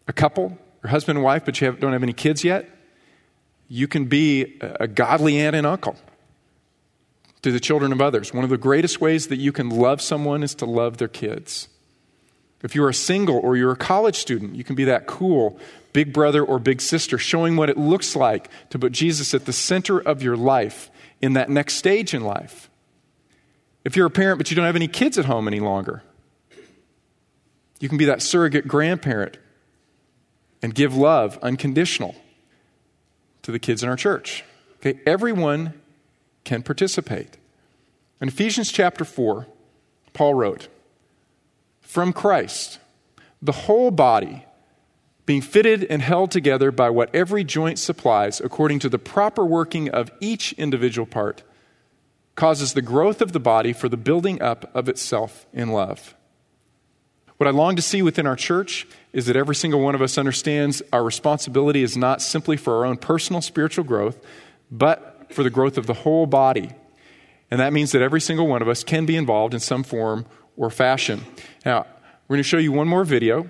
a 0.07 0.13
couple, 0.13 0.57
or 0.83 0.89
husband 0.89 1.17
and 1.17 1.23
wife, 1.23 1.45
but 1.45 1.59
you 1.59 1.65
have, 1.65 1.79
don't 1.79 1.93
have 1.93 2.03
any 2.03 2.13
kids 2.13 2.43
yet, 2.43 2.69
you 3.67 3.87
can 3.87 4.05
be 4.05 4.57
a 4.61 4.87
godly 4.87 5.39
aunt 5.39 5.55
and 5.55 5.67
uncle 5.67 5.95
to 7.41 7.51
the 7.51 7.59
children 7.59 7.91
of 7.91 8.01
others. 8.01 8.33
One 8.33 8.43
of 8.43 8.49
the 8.49 8.57
greatest 8.57 8.99
ways 8.99 9.27
that 9.27 9.37
you 9.37 9.51
can 9.51 9.69
love 9.69 10.01
someone 10.01 10.43
is 10.43 10.55
to 10.55 10.65
love 10.65 10.97
their 10.97 11.07
kids. 11.07 11.69
If 12.61 12.75
you're 12.75 12.89
a 12.89 12.93
single 12.93 13.37
or 13.37 13.55
you're 13.55 13.71
a 13.71 13.77
college 13.77 14.15
student, 14.15 14.55
you 14.55 14.63
can 14.63 14.75
be 14.75 14.85
that 14.85 15.07
cool 15.07 15.59
big 15.93 16.13
brother 16.13 16.43
or 16.43 16.59
big 16.59 16.81
sister, 16.81 17.17
showing 17.17 17.55
what 17.55 17.69
it 17.69 17.77
looks 17.77 18.15
like 18.15 18.49
to 18.69 18.77
put 18.79 18.91
Jesus 18.91 19.33
at 19.33 19.45
the 19.45 19.53
center 19.53 19.99
of 19.99 20.21
your 20.21 20.37
life 20.37 20.91
in 21.21 21.33
that 21.33 21.49
next 21.49 21.75
stage 21.75 22.13
in 22.13 22.23
life. 22.23 22.69
If 23.83 23.95
you're 23.95 24.07
a 24.07 24.11
parent 24.11 24.37
but 24.37 24.51
you 24.51 24.55
don't 24.55 24.65
have 24.65 24.75
any 24.75 24.87
kids 24.87 25.17
at 25.17 25.25
home 25.25 25.47
any 25.47 25.59
longer, 25.59 26.03
you 27.79 27.89
can 27.89 27.97
be 27.97 28.05
that 28.05 28.21
surrogate 28.21 28.67
grandparent 28.67 29.37
and 30.61 30.75
give 30.75 30.95
love 30.95 31.37
unconditional 31.41 32.15
to 33.41 33.51
the 33.51 33.59
kids 33.59 33.83
in 33.83 33.89
our 33.89 33.95
church. 33.95 34.43
Okay, 34.77 34.99
everyone 35.05 35.73
can 36.43 36.63
participate. 36.63 37.37
In 38.21 38.27
Ephesians 38.27 38.71
chapter 38.71 39.05
4, 39.05 39.47
Paul 40.13 40.33
wrote, 40.33 40.67
From 41.81 42.11
Christ, 42.11 42.79
the 43.41 43.51
whole 43.51 43.91
body, 43.91 44.45
being 45.25 45.41
fitted 45.41 45.83
and 45.83 46.01
held 46.01 46.31
together 46.31 46.71
by 46.71 46.89
what 46.89 47.13
every 47.13 47.43
joint 47.43 47.77
supplies, 47.77 48.41
according 48.41 48.79
to 48.79 48.89
the 48.89 48.97
proper 48.97 49.45
working 49.45 49.89
of 49.89 50.11
each 50.19 50.53
individual 50.53 51.05
part, 51.05 51.43
causes 52.35 52.73
the 52.73 52.81
growth 52.81 53.21
of 53.21 53.31
the 53.31 53.39
body 53.39 53.71
for 53.71 53.89
the 53.89 53.97
building 53.97 54.41
up 54.41 54.69
of 54.73 54.89
itself 54.89 55.45
in 55.53 55.69
love. 55.69 56.15
What 57.39 57.47
I 57.47 57.51
long 57.51 57.77
to 57.77 57.81
see 57.81 58.01
within 58.01 58.27
our 58.27 58.35
church 58.35 58.85
is 59.13 59.27
that 59.27 59.37
every 59.37 59.55
single 59.55 59.79
one 59.79 59.95
of 59.95 60.01
us 60.01 60.17
understands 60.17 60.81
our 60.91 61.01
responsibility 61.01 61.83
is 61.83 61.95
not 61.95 62.21
simply 62.21 62.57
for 62.57 62.75
our 62.75 62.85
own 62.85 62.97
personal 62.97 63.41
spiritual 63.41 63.85
growth, 63.85 64.19
but 64.69 65.27
for 65.31 65.41
the 65.41 65.49
growth 65.49 65.77
of 65.77 65.85
the 65.85 65.93
whole 65.93 66.25
body. 66.25 66.71
And 67.49 67.61
that 67.61 67.71
means 67.71 67.93
that 67.93 68.01
every 68.01 68.19
single 68.19 68.45
one 68.45 68.61
of 68.61 68.67
us 68.67 68.83
can 68.83 69.05
be 69.05 69.15
involved 69.15 69.53
in 69.53 69.61
some 69.61 69.83
form 69.83 70.25
or 70.57 70.69
fashion. 70.69 71.21
Now, 71.65 71.85
we're 72.27 72.35
going 72.35 72.43
to 72.43 72.49
show 72.49 72.57
you 72.57 72.73
one 72.73 72.89
more 72.89 73.05
video 73.05 73.49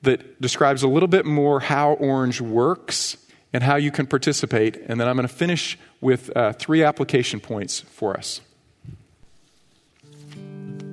that 0.00 0.40
describes 0.40 0.82
a 0.82 0.88
little 0.88 1.06
bit 1.06 1.26
more 1.26 1.60
how 1.60 1.92
Orange 1.92 2.40
works 2.40 3.18
and 3.52 3.62
how 3.62 3.76
you 3.76 3.90
can 3.90 4.06
participate. 4.06 4.78
And 4.86 4.98
then 4.98 5.08
I'm 5.08 5.16
going 5.16 5.28
to 5.28 5.34
finish 5.34 5.78
with 6.00 6.34
uh, 6.34 6.54
three 6.54 6.82
application 6.82 7.40
points 7.40 7.80
for 7.80 8.16
us. 8.16 8.40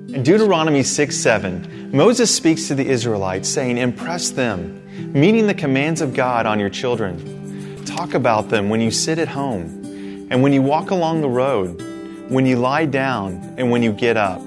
In 0.08 0.22
Deuteronomy 0.22 0.82
6 0.82 1.16
7, 1.16 1.90
Moses 1.90 2.32
speaks 2.32 2.68
to 2.68 2.74
the 2.74 2.86
Israelites, 2.86 3.48
saying, 3.48 3.78
Impress 3.78 4.30
them, 4.30 4.82
meaning 5.12 5.46
the 5.46 5.54
commands 5.54 6.02
of 6.02 6.12
God 6.12 6.44
on 6.44 6.60
your 6.60 6.68
children. 6.68 7.82
Talk 7.86 8.12
about 8.12 8.50
them 8.50 8.68
when 8.68 8.82
you 8.82 8.90
sit 8.90 9.18
at 9.18 9.28
home, 9.28 10.28
and 10.30 10.42
when 10.42 10.52
you 10.52 10.60
walk 10.60 10.90
along 10.90 11.22
the 11.22 11.28
road, 11.28 11.80
when 12.28 12.44
you 12.44 12.56
lie 12.56 12.84
down, 12.84 13.54
and 13.56 13.70
when 13.70 13.82
you 13.82 13.92
get 13.92 14.18
up. 14.18 14.42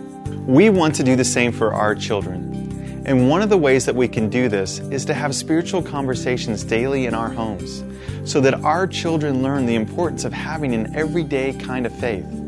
We 0.45 0.69
want 0.69 0.93
to 0.95 1.03
do 1.03 1.15
the 1.15 1.25
same 1.25 1.51
for 1.51 1.73
our 1.73 1.95
children. 1.95 3.03
And 3.05 3.27
one 3.27 3.41
of 3.41 3.49
the 3.49 3.57
ways 3.57 3.85
that 3.87 3.95
we 3.95 4.07
can 4.07 4.29
do 4.29 4.49
this 4.49 4.77
is 4.79 5.05
to 5.05 5.13
have 5.15 5.33
spiritual 5.33 5.81
conversations 5.81 6.63
daily 6.63 7.07
in 7.07 7.15
our 7.15 7.29
homes 7.29 7.83
so 8.29 8.39
that 8.41 8.53
our 8.53 8.85
children 8.85 9.41
learn 9.41 9.65
the 9.65 9.75
importance 9.75 10.23
of 10.23 10.33
having 10.33 10.75
an 10.75 10.95
everyday 10.95 11.53
kind 11.53 11.85
of 11.87 11.93
faith 11.99 12.46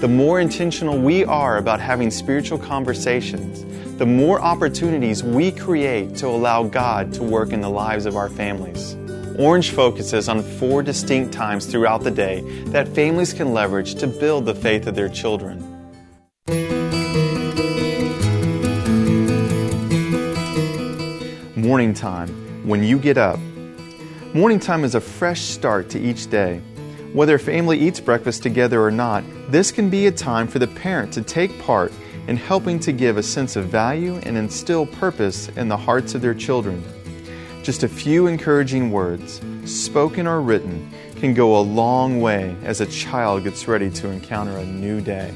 the 0.00 0.08
more 0.08 0.40
intentional 0.40 0.98
we 0.98 1.24
are 1.24 1.56
about 1.56 1.80
having 1.80 2.10
spiritual 2.10 2.58
conversations, 2.58 3.64
the 3.98 4.06
more 4.06 4.40
opportunities 4.40 5.22
we 5.22 5.52
create 5.52 6.16
to 6.16 6.26
allow 6.26 6.64
God 6.64 7.14
to 7.14 7.22
work 7.22 7.52
in 7.52 7.60
the 7.60 7.70
lives 7.70 8.04
of 8.04 8.16
our 8.16 8.28
families. 8.28 8.96
Orange 9.38 9.70
focuses 9.70 10.28
on 10.28 10.42
four 10.42 10.82
distinct 10.82 11.32
times 11.32 11.66
throughout 11.66 12.02
the 12.02 12.10
day 12.10 12.40
that 12.66 12.88
families 12.88 13.32
can 13.32 13.52
leverage 13.52 13.94
to 13.96 14.06
build 14.06 14.46
the 14.46 14.54
faith 14.54 14.86
of 14.86 14.94
their 14.94 15.08
children. 15.08 15.58
Morning 21.56 21.94
time, 21.94 22.66
when 22.66 22.82
you 22.82 22.98
get 22.98 23.16
up. 23.16 23.38
Morning 24.34 24.60
time 24.60 24.84
is 24.84 24.94
a 24.94 25.00
fresh 25.00 25.40
start 25.40 25.88
to 25.90 26.00
each 26.00 26.28
day. 26.28 26.60
Whether 27.14 27.38
family 27.38 27.78
eats 27.78 28.00
breakfast 28.00 28.42
together 28.42 28.82
or 28.82 28.90
not, 28.90 29.22
this 29.48 29.70
can 29.70 29.88
be 29.88 30.08
a 30.08 30.10
time 30.10 30.48
for 30.48 30.58
the 30.58 30.66
parent 30.66 31.12
to 31.12 31.22
take 31.22 31.56
part 31.60 31.92
in 32.26 32.36
helping 32.36 32.80
to 32.80 32.92
give 32.92 33.18
a 33.18 33.22
sense 33.22 33.54
of 33.54 33.66
value 33.66 34.16
and 34.24 34.36
instill 34.36 34.84
purpose 34.84 35.46
in 35.50 35.68
the 35.68 35.76
hearts 35.76 36.16
of 36.16 36.22
their 36.22 36.34
children. 36.34 36.82
Just 37.62 37.84
a 37.84 37.88
few 37.88 38.26
encouraging 38.26 38.90
words, 38.90 39.40
spoken 39.64 40.26
or 40.26 40.40
written, 40.40 40.90
can 41.20 41.34
go 41.34 41.56
a 41.56 41.62
long 41.62 42.20
way 42.20 42.56
as 42.64 42.80
a 42.80 42.86
child 42.86 43.44
gets 43.44 43.68
ready 43.68 43.90
to 43.90 44.08
encounter 44.08 44.56
a 44.56 44.66
new 44.66 45.00
day. 45.00 45.32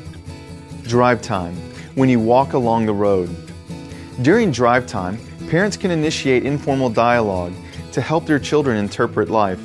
Drive 0.82 1.22
time, 1.22 1.54
when 1.94 2.08
you 2.08 2.18
walk 2.18 2.54
along 2.54 2.86
the 2.86 2.92
road. 2.92 3.30
During 4.22 4.50
drive 4.50 4.88
time, 4.88 5.20
parents 5.48 5.76
can 5.76 5.92
initiate 5.92 6.44
informal 6.44 6.90
dialogue 6.90 7.52
to 7.92 8.00
help 8.00 8.26
their 8.26 8.40
children 8.40 8.78
interpret 8.78 9.30
life. 9.30 9.60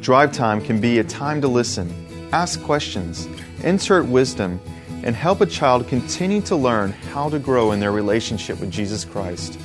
Drive 0.00 0.32
time 0.32 0.62
can 0.62 0.80
be 0.80 0.98
a 0.98 1.04
time 1.04 1.42
to 1.42 1.48
listen, 1.48 1.92
ask 2.32 2.62
questions, 2.62 3.28
insert 3.62 4.06
wisdom, 4.06 4.58
and 5.02 5.14
help 5.14 5.42
a 5.42 5.46
child 5.46 5.88
continue 5.88 6.40
to 6.42 6.56
learn 6.56 6.92
how 7.12 7.28
to 7.28 7.38
grow 7.38 7.72
in 7.72 7.80
their 7.80 7.92
relationship 7.92 8.58
with 8.60 8.70
Jesus 8.70 9.04
Christ. 9.04 9.58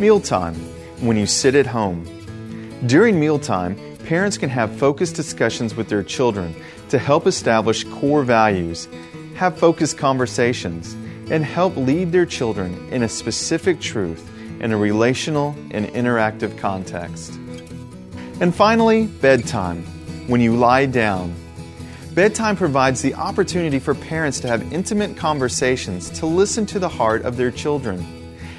Mealtime, 0.00 0.54
when 1.00 1.16
you 1.16 1.26
sit 1.26 1.54
at 1.54 1.66
home. 1.66 2.04
During 2.86 3.20
mealtime, 3.20 3.76
parents 4.06 4.36
can 4.36 4.50
have 4.50 4.76
focused 4.76 5.14
discussions 5.14 5.76
with 5.76 5.88
their 5.88 6.02
children 6.02 6.54
to 6.88 6.98
help 6.98 7.24
establish 7.26 7.84
core 7.84 8.24
values, 8.24 8.88
have 9.36 9.56
focused 9.56 9.96
conversations, 9.96 10.94
and 11.30 11.44
help 11.44 11.76
lead 11.76 12.10
their 12.10 12.26
children 12.26 12.88
in 12.90 13.04
a 13.04 13.08
specific 13.08 13.80
truth 13.80 14.28
in 14.60 14.72
a 14.72 14.76
relational 14.76 15.54
and 15.70 15.86
interactive 15.86 16.58
context. 16.58 17.38
And 18.38 18.54
finally, 18.54 19.06
bedtime, 19.06 19.82
when 20.26 20.42
you 20.42 20.56
lie 20.56 20.84
down. 20.84 21.34
Bedtime 22.12 22.56
provides 22.56 23.00
the 23.00 23.14
opportunity 23.14 23.78
for 23.78 23.94
parents 23.94 24.40
to 24.40 24.48
have 24.48 24.72
intimate 24.72 25.16
conversations 25.16 26.10
to 26.10 26.26
listen 26.26 26.66
to 26.66 26.78
the 26.78 26.88
heart 26.88 27.22
of 27.22 27.38
their 27.38 27.50
children. 27.50 28.04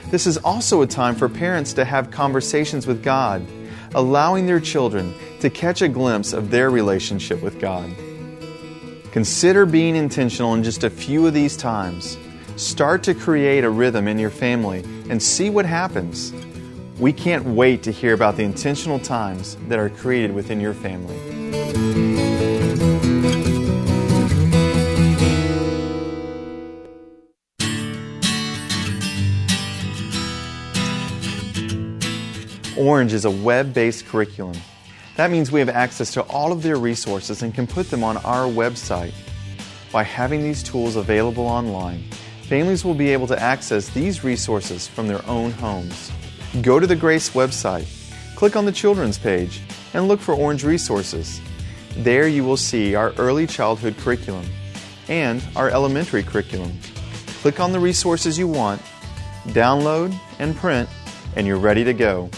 This 0.09 0.25
is 0.25 0.37
also 0.37 0.81
a 0.81 0.87
time 0.87 1.15
for 1.15 1.29
parents 1.29 1.73
to 1.73 1.85
have 1.85 2.09
conversations 2.09 2.87
with 2.87 3.03
God, 3.03 3.45
allowing 3.93 4.47
their 4.47 4.59
children 4.59 5.13
to 5.41 5.49
catch 5.49 5.81
a 5.81 5.87
glimpse 5.87 6.33
of 6.33 6.49
their 6.49 6.69
relationship 6.71 7.41
with 7.43 7.59
God. 7.59 7.93
Consider 9.11 9.65
being 9.65 9.95
intentional 9.95 10.53
in 10.53 10.63
just 10.63 10.83
a 10.83 10.89
few 10.89 11.27
of 11.27 11.33
these 11.33 11.57
times. 11.57 12.17
Start 12.55 13.03
to 13.03 13.13
create 13.13 13.63
a 13.63 13.69
rhythm 13.69 14.07
in 14.07 14.17
your 14.17 14.29
family 14.29 14.83
and 15.09 15.21
see 15.21 15.49
what 15.49 15.65
happens. 15.65 16.31
We 16.99 17.13
can't 17.13 17.45
wait 17.45 17.83
to 17.83 17.91
hear 17.91 18.15
about 18.15 18.37
the 18.37 18.43
intentional 18.43 18.97
times 18.97 19.55
that 19.67 19.77
are 19.77 19.87
created 19.87 20.33
within 20.33 20.59
your 20.59 20.73
family. 20.73 21.15
Orange 32.75 33.13
is 33.13 33.25
a 33.25 33.31
web 33.31 33.75
based 33.75 34.07
curriculum. 34.07 34.57
That 35.17 35.29
means 35.29 35.51
we 35.51 35.59
have 35.59 35.69
access 35.69 36.11
to 36.13 36.23
all 36.23 36.51
of 36.51 36.63
their 36.63 36.77
resources 36.77 37.43
and 37.43 37.53
can 37.53 37.67
put 37.67 37.91
them 37.91 38.03
on 38.03 38.17
our 38.17 38.47
website. 38.47 39.13
By 39.91 40.01
having 40.01 40.41
these 40.41 40.63
tools 40.63 40.95
available 40.95 41.45
online, 41.45 42.09
families 42.41 42.83
will 42.83 42.95
be 42.95 43.09
able 43.09 43.27
to 43.27 43.39
access 43.39 43.89
these 43.89 44.23
resources 44.23 44.87
from 44.87 45.07
their 45.07 45.23
own 45.27 45.51
homes. 45.51 46.11
Go 46.61 46.79
to 46.79 46.87
the 46.87 46.95
Grace 46.95 47.31
website, 47.31 47.87
click 48.35 48.55
on 48.55 48.65
the 48.65 48.71
Children's 48.71 49.17
page, 49.17 49.61
and 49.93 50.07
look 50.07 50.19
for 50.19 50.33
Orange 50.33 50.63
Resources. 50.63 51.41
There 51.97 52.27
you 52.27 52.43
will 52.43 52.57
see 52.57 52.95
our 52.95 53.13
early 53.17 53.45
childhood 53.45 53.97
curriculum 53.97 54.45
and 55.07 55.43
our 55.55 55.69
elementary 55.69 56.23
curriculum. 56.23 56.71
Click 57.41 57.59
on 57.59 57.71
the 57.71 57.79
resources 57.79 58.37
you 58.37 58.47
want, 58.47 58.81
download 59.47 60.17
and 60.39 60.55
print, 60.55 60.89
and 61.35 61.45
you're 61.45 61.57
ready 61.57 61.83
to 61.83 61.93
go. 61.93 62.29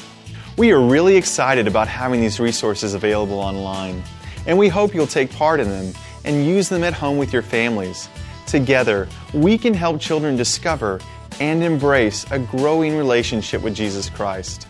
We 0.57 0.71
are 0.71 0.81
really 0.81 1.15
excited 1.15 1.67
about 1.67 1.87
having 1.87 2.19
these 2.19 2.39
resources 2.39 2.93
available 2.95 3.39
online, 3.39 4.03
and 4.47 4.57
we 4.57 4.69
hope 4.69 4.93
you'll 4.93 5.07
take 5.07 5.31
part 5.31 5.59
in 5.59 5.69
them 5.69 5.93
and 6.25 6.45
use 6.45 6.67
them 6.67 6.83
at 6.83 6.93
home 6.93 7.17
with 7.17 7.31
your 7.31 7.41
families. 7.43 8.09
Together, 8.47 9.07
we 9.33 9.57
can 9.57 9.73
help 9.73 10.01
children 10.01 10.35
discover 10.35 10.99
and 11.39 11.63
embrace 11.63 12.25
a 12.31 12.39
growing 12.39 12.97
relationship 12.97 13.61
with 13.61 13.75
Jesus 13.75 14.09
Christ. 14.09 14.67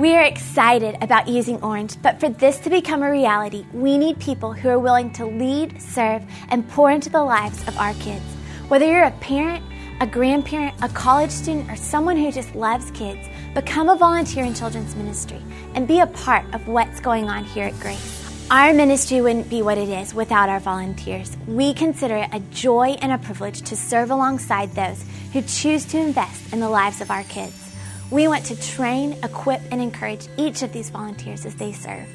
We 0.00 0.16
are 0.16 0.22
excited 0.22 0.96
about 1.02 1.28
using 1.28 1.62
Orange, 1.62 2.00
but 2.00 2.18
for 2.20 2.30
this 2.30 2.58
to 2.60 2.70
become 2.70 3.02
a 3.02 3.10
reality, 3.10 3.66
we 3.74 3.98
need 3.98 4.18
people 4.18 4.54
who 4.54 4.70
are 4.70 4.78
willing 4.78 5.12
to 5.12 5.26
lead, 5.26 5.82
serve, 5.82 6.22
and 6.48 6.66
pour 6.70 6.90
into 6.90 7.10
the 7.10 7.22
lives 7.22 7.60
of 7.68 7.76
our 7.76 7.92
kids. 7.94 8.24
Whether 8.68 8.86
you're 8.86 9.04
a 9.04 9.10
parent, 9.20 9.62
a 10.00 10.06
grandparent, 10.06 10.74
a 10.82 10.88
college 10.88 11.30
student, 11.30 11.70
or 11.70 11.76
someone 11.76 12.16
who 12.16 12.32
just 12.32 12.54
loves 12.54 12.90
kids, 12.92 13.28
become 13.54 13.90
a 13.90 13.96
volunteer 13.96 14.44
in 14.44 14.54
children's 14.54 14.96
ministry 14.96 15.40
and 15.74 15.86
be 15.86 16.00
a 16.00 16.06
part 16.06 16.44
of 16.54 16.66
what's 16.66 17.00
going 17.00 17.28
on 17.28 17.44
here 17.44 17.66
at 17.66 17.78
Grace. 17.80 18.16
Our 18.50 18.72
ministry 18.72 19.20
wouldn't 19.20 19.50
be 19.50 19.60
what 19.60 19.76
it 19.76 19.90
is 19.90 20.14
without 20.14 20.48
our 20.48 20.58
volunteers. 20.58 21.36
We 21.46 21.74
consider 21.74 22.16
it 22.16 22.30
a 22.32 22.40
joy 22.50 22.96
and 23.02 23.12
a 23.12 23.18
privilege 23.18 23.60
to 23.62 23.76
serve 23.76 24.10
alongside 24.10 24.72
those 24.72 25.04
who 25.34 25.42
choose 25.42 25.84
to 25.86 25.98
invest 25.98 26.52
in 26.52 26.60
the 26.60 26.70
lives 26.70 27.02
of 27.02 27.10
our 27.10 27.22
kids. 27.24 27.70
We 28.10 28.26
want 28.26 28.46
to 28.46 28.60
train, 28.60 29.12
equip, 29.22 29.60
and 29.70 29.82
encourage 29.82 30.26
each 30.38 30.62
of 30.62 30.72
these 30.72 30.88
volunteers 30.88 31.44
as 31.44 31.54
they 31.56 31.72
serve. 31.72 32.08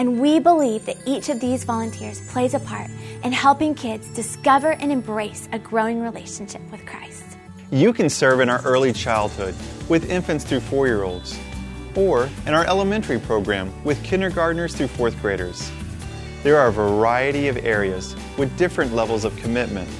And 0.00 0.18
we 0.18 0.38
believe 0.38 0.86
that 0.86 0.96
each 1.04 1.28
of 1.28 1.40
these 1.40 1.64
volunteers 1.64 2.22
plays 2.22 2.54
a 2.54 2.58
part 2.60 2.88
in 3.22 3.32
helping 3.32 3.74
kids 3.74 4.08
discover 4.14 4.72
and 4.72 4.90
embrace 4.90 5.46
a 5.52 5.58
growing 5.58 6.00
relationship 6.00 6.62
with 6.72 6.86
Christ. 6.86 7.22
You 7.70 7.92
can 7.92 8.08
serve 8.08 8.40
in 8.40 8.48
our 8.48 8.62
early 8.62 8.94
childhood 8.94 9.54
with 9.90 10.08
infants 10.08 10.42
through 10.46 10.60
four 10.60 10.86
year 10.86 11.02
olds, 11.02 11.38
or 11.94 12.30
in 12.46 12.54
our 12.54 12.64
elementary 12.64 13.18
program 13.18 13.70
with 13.84 14.02
kindergartners 14.02 14.74
through 14.74 14.88
fourth 14.88 15.20
graders. 15.20 15.70
There 16.44 16.56
are 16.56 16.68
a 16.68 16.72
variety 16.72 17.48
of 17.48 17.58
areas 17.58 18.16
with 18.38 18.56
different 18.56 18.94
levels 18.94 19.26
of 19.26 19.36
commitment, 19.36 19.90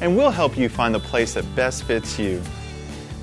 and 0.00 0.16
we'll 0.16 0.30
help 0.30 0.56
you 0.56 0.68
find 0.68 0.94
the 0.94 1.00
place 1.00 1.34
that 1.34 1.56
best 1.56 1.82
fits 1.82 2.16
you. 2.16 2.40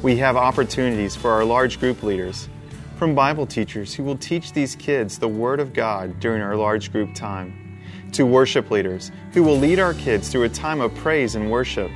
We 0.02 0.18
have 0.18 0.36
opportunities 0.36 1.16
for 1.16 1.32
our 1.32 1.46
large 1.46 1.80
group 1.80 2.04
leaders, 2.04 2.50
from 2.96 3.14
Bible 3.14 3.46
teachers 3.46 3.94
who 3.94 4.04
will 4.04 4.18
teach 4.18 4.54
these 4.54 4.76
kids 4.76 5.20
the 5.20 5.28
Word 5.28 5.60
of 5.60 5.74
God 5.74 6.20
during 6.20 6.42
our 6.42 6.56
large 6.56 6.92
group 6.92 7.14
time, 7.14 7.82
to 8.14 8.26
worship 8.26 8.72
leaders 8.72 9.12
who 9.34 9.44
will 9.44 9.58
lead 9.58 9.80
our 9.80 9.94
kids 9.94 10.30
through 10.30 10.44
a 10.44 10.50
time 10.50 10.80
of 10.80 10.96
praise 10.96 11.36
and 11.36 11.52
worship, 11.52 11.92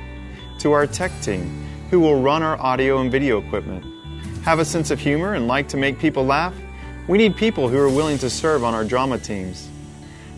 to 0.58 0.72
our 0.72 0.86
tech 0.86 1.10
team 1.22 1.64
who 1.90 2.00
will 2.00 2.20
run 2.20 2.42
our 2.42 2.60
audio 2.60 2.98
and 2.98 3.10
video 3.10 3.38
equipment. 3.38 3.84
Have 4.44 4.58
a 4.58 4.64
sense 4.64 4.90
of 4.90 5.00
humor 5.00 5.34
and 5.34 5.48
like 5.48 5.68
to 5.68 5.76
make 5.76 5.98
people 5.98 6.24
laugh? 6.24 6.54
We 7.08 7.16
need 7.16 7.34
people 7.34 7.68
who 7.68 7.78
are 7.78 7.88
willing 7.88 8.18
to 8.18 8.28
serve 8.28 8.62
on 8.62 8.74
our 8.74 8.84
drama 8.84 9.18
teams. 9.18 9.68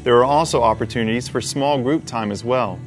There 0.04 0.16
are 0.16 0.24
also 0.24 0.62
opportunities 0.62 1.28
for 1.28 1.40
small 1.40 1.82
group 1.82 2.06
time 2.06 2.30
as 2.30 2.44
well. 2.44 2.78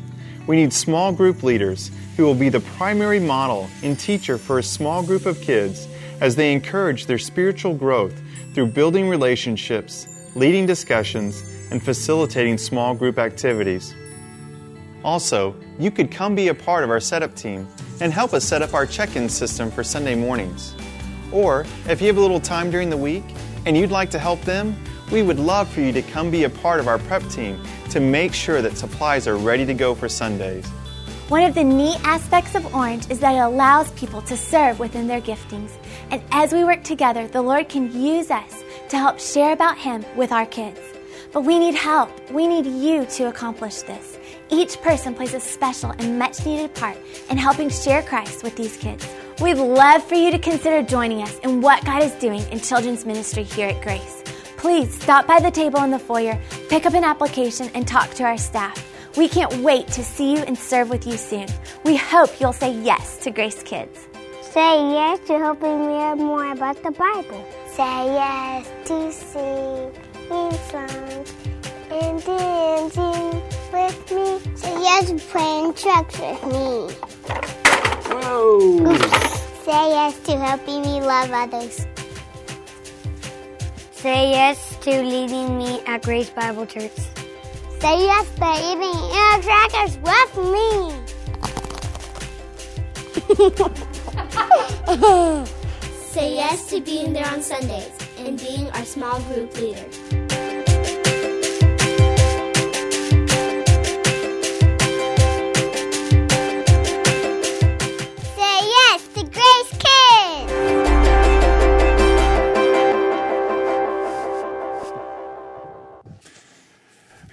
We 0.47 0.55
need 0.55 0.71
small 0.71 1.11
group 1.11 1.43
leaders 1.43 1.91
who 2.15 2.23
will 2.23 2.35
be 2.35 2.49
the 2.49 2.61
primary 2.61 3.19
model 3.19 3.69
and 3.83 3.99
teacher 3.99 4.37
for 4.37 4.59
a 4.59 4.63
small 4.63 5.03
group 5.03 5.25
of 5.25 5.41
kids 5.41 5.87
as 6.21 6.35
they 6.35 6.53
encourage 6.53 7.05
their 7.05 7.17
spiritual 7.17 7.73
growth 7.73 8.21
through 8.53 8.67
building 8.67 9.07
relationships, 9.09 10.07
leading 10.35 10.65
discussions, 10.65 11.43
and 11.71 11.83
facilitating 11.83 12.57
small 12.57 12.93
group 12.93 13.17
activities. 13.17 13.95
Also, 15.03 15.55
you 15.77 15.91
could 15.91 16.09
come 16.09 16.35
be 16.35 16.47
a 16.47 16.53
part 16.53 16.83
of 16.83 16.89
our 16.89 16.99
setup 16.99 17.35
team 17.35 17.67
and 18.01 18.11
help 18.11 18.33
us 18.33 18.43
set 18.43 18.61
up 18.61 18.73
our 18.73 18.85
check 18.85 19.15
in 19.15 19.29
system 19.29 19.69
for 19.69 19.83
Sunday 19.83 20.15
mornings. 20.15 20.75
Or, 21.31 21.65
if 21.87 22.01
you 22.01 22.07
have 22.07 22.17
a 22.17 22.21
little 22.21 22.39
time 22.39 22.71
during 22.71 22.89
the 22.89 22.97
week 22.97 23.23
and 23.65 23.77
you'd 23.77 23.91
like 23.91 24.09
to 24.11 24.19
help 24.19 24.41
them, 24.41 24.75
we 25.11 25.21
would 25.21 25.39
love 25.39 25.69
for 25.69 25.81
you 25.81 25.91
to 25.91 26.01
come 26.01 26.31
be 26.31 26.45
a 26.45 26.49
part 26.49 26.79
of 26.79 26.87
our 26.87 26.97
prep 26.97 27.23
team 27.29 27.61
to 27.91 27.99
make 27.99 28.33
sure 28.33 28.61
that 28.61 28.77
supplies 28.77 29.27
are 29.27 29.37
ready 29.37 29.65
to 29.65 29.73
go 29.73 29.93
for 29.93 30.09
Sundays. 30.09 30.65
One 31.27 31.41
of 31.41 31.55
the 31.55 31.63
neat 31.63 31.97
aspects 32.03 32.53
of 32.53 32.75
Orange 32.75 33.09
is 33.09 33.17
that 33.21 33.33
it 33.33 33.39
allows 33.39 33.89
people 33.93 34.21
to 34.21 34.37
serve 34.37 34.77
within 34.77 35.07
their 35.07 35.21
giftings. 35.21 35.71
And 36.11 36.21
as 36.29 36.53
we 36.53 36.63
work 36.63 36.83
together, 36.83 37.27
the 37.27 37.41
Lord 37.41 37.67
can 37.67 37.91
use 37.91 38.29
us 38.29 38.63
to 38.89 38.97
help 38.99 39.19
share 39.19 39.51
about 39.51 39.75
Him 39.75 40.05
with 40.15 40.31
our 40.31 40.45
kids. 40.45 40.79
But 41.33 41.41
we 41.41 41.57
need 41.57 41.73
help. 41.73 42.11
We 42.29 42.45
need 42.45 42.67
you 42.67 43.07
to 43.07 43.23
accomplish 43.23 43.81
this. 43.81 44.19
Each 44.51 44.79
person 44.83 45.15
plays 45.15 45.33
a 45.33 45.39
special 45.39 45.95
and 45.97 46.19
much 46.19 46.45
needed 46.45 46.75
part 46.75 46.97
in 47.31 47.37
helping 47.37 47.71
share 47.71 48.03
Christ 48.03 48.43
with 48.43 48.55
these 48.55 48.77
kids. 48.77 49.11
We'd 49.41 49.57
love 49.57 50.03
for 50.03 50.13
you 50.13 50.29
to 50.29 50.37
consider 50.37 50.83
joining 50.83 51.23
us 51.23 51.39
in 51.39 51.59
what 51.59 51.83
God 51.85 52.03
is 52.03 52.13
doing 52.13 52.43
in 52.51 52.59
children's 52.59 53.03
ministry 53.03 53.43
here 53.43 53.69
at 53.69 53.81
Grace. 53.81 54.21
Please 54.57 54.93
stop 55.01 55.25
by 55.25 55.39
the 55.39 55.49
table 55.49 55.83
in 55.83 55.89
the 55.89 55.97
foyer, 55.97 56.39
pick 56.69 56.85
up 56.85 56.93
an 56.93 57.03
application, 57.03 57.71
and 57.73 57.87
talk 57.87 58.11
to 58.11 58.23
our 58.23 58.37
staff. 58.37 58.94
We 59.17 59.29
can't 59.29 59.55
wait 59.63 59.87
to 59.89 60.03
see 60.03 60.33
you 60.33 60.39
and 60.39 60.57
serve 60.57 60.89
with 60.89 61.07
you 61.07 61.15
soon. 61.15 61.47
We 61.85 61.95
hope 61.95 62.41
you'll 62.41 62.51
say 62.51 62.73
yes 62.73 63.17
to 63.23 63.31
Grace 63.31 63.63
Kids. 63.63 64.07
Say 64.41 64.91
yes 64.91 65.19
to 65.27 65.37
helping 65.37 65.79
me 65.79 65.87
learn 65.87 66.17
more 66.17 66.51
about 66.51 66.83
the 66.83 66.91
Bible. 66.91 67.45
Say 67.67 68.05
yes 68.13 68.67
to 68.85 69.11
singing 69.13 70.51
songs 70.69 71.33
and 71.89 72.23
dancing 72.25 73.41
with 73.71 74.11
me. 74.11 74.55
Say 74.57 74.81
yes 74.81 75.09
to 75.09 75.15
playing 75.15 75.73
trucks 75.75 76.19
with 76.19 76.43
me. 76.51 76.93
Whoa! 78.11 78.91
Oops. 78.91 79.63
Say 79.63 79.89
yes 79.91 80.19
to 80.23 80.37
helping 80.37 80.81
me 80.81 80.99
love 80.99 81.31
others. 81.31 81.85
Say 83.93 84.31
yes 84.31 84.75
to 84.81 85.01
leading 85.03 85.57
me 85.57 85.79
at 85.87 86.01
Grace 86.03 86.29
Bible 86.29 86.65
Church. 86.65 87.14
Say 87.85 88.01
yes 88.01 88.25
to 88.41 88.49
eating 88.65 88.97
air 89.13 89.37
crackers 89.45 89.93
with 90.01 90.33
me. 90.53 90.65
Say 96.09 96.33
yes 96.33 96.65
to 96.71 96.81
being 96.81 97.13
there 97.13 97.27
on 97.27 97.43
Sundays 97.43 97.91
and 98.17 98.39
being 98.39 98.71
our 98.71 98.85
small 98.85 99.21
group 99.29 99.55
leader. 99.57 100.24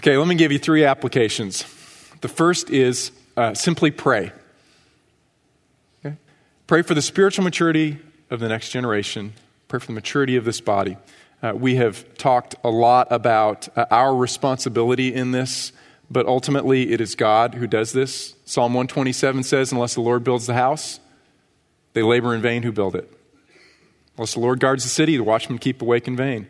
Okay, 0.02 0.16
let 0.16 0.26
me 0.26 0.34
give 0.34 0.50
you 0.50 0.58
three 0.58 0.84
applications. 0.84 1.62
The 2.22 2.28
first 2.28 2.70
is 2.70 3.12
uh, 3.36 3.54
simply 3.54 3.92
pray. 3.92 4.32
Okay? 6.04 6.16
Pray 6.66 6.82
for 6.82 6.94
the 6.94 7.02
spiritual 7.02 7.44
maturity 7.44 7.98
of 8.28 8.40
the 8.40 8.48
next 8.48 8.70
generation, 8.70 9.32
pray 9.68 9.78
for 9.78 9.86
the 9.86 9.92
maturity 9.92 10.34
of 10.34 10.44
this 10.44 10.60
body. 10.60 10.96
Uh, 11.40 11.52
we 11.54 11.76
have 11.76 12.12
talked 12.14 12.56
a 12.64 12.68
lot 12.68 13.06
about 13.12 13.68
uh, 13.78 13.86
our 13.92 14.12
responsibility 14.12 15.14
in 15.14 15.30
this, 15.30 15.70
but 16.10 16.26
ultimately 16.26 16.90
it 16.90 17.00
is 17.00 17.14
God 17.14 17.54
who 17.54 17.68
does 17.68 17.92
this. 17.92 18.34
Psalm 18.44 18.74
127 18.74 19.44
says, 19.44 19.70
Unless 19.70 19.94
the 19.94 20.00
Lord 20.00 20.24
builds 20.24 20.48
the 20.48 20.54
house, 20.54 20.98
they 21.92 22.02
labor 22.02 22.34
in 22.34 22.42
vain 22.42 22.64
who 22.64 22.72
build 22.72 22.96
it. 22.96 23.08
Unless 24.16 24.34
the 24.34 24.40
Lord 24.40 24.58
guards 24.58 24.82
the 24.82 24.90
city, 24.90 25.16
the 25.16 25.22
watchmen 25.22 25.60
keep 25.60 25.80
awake 25.80 26.08
in 26.08 26.16
vain. 26.16 26.48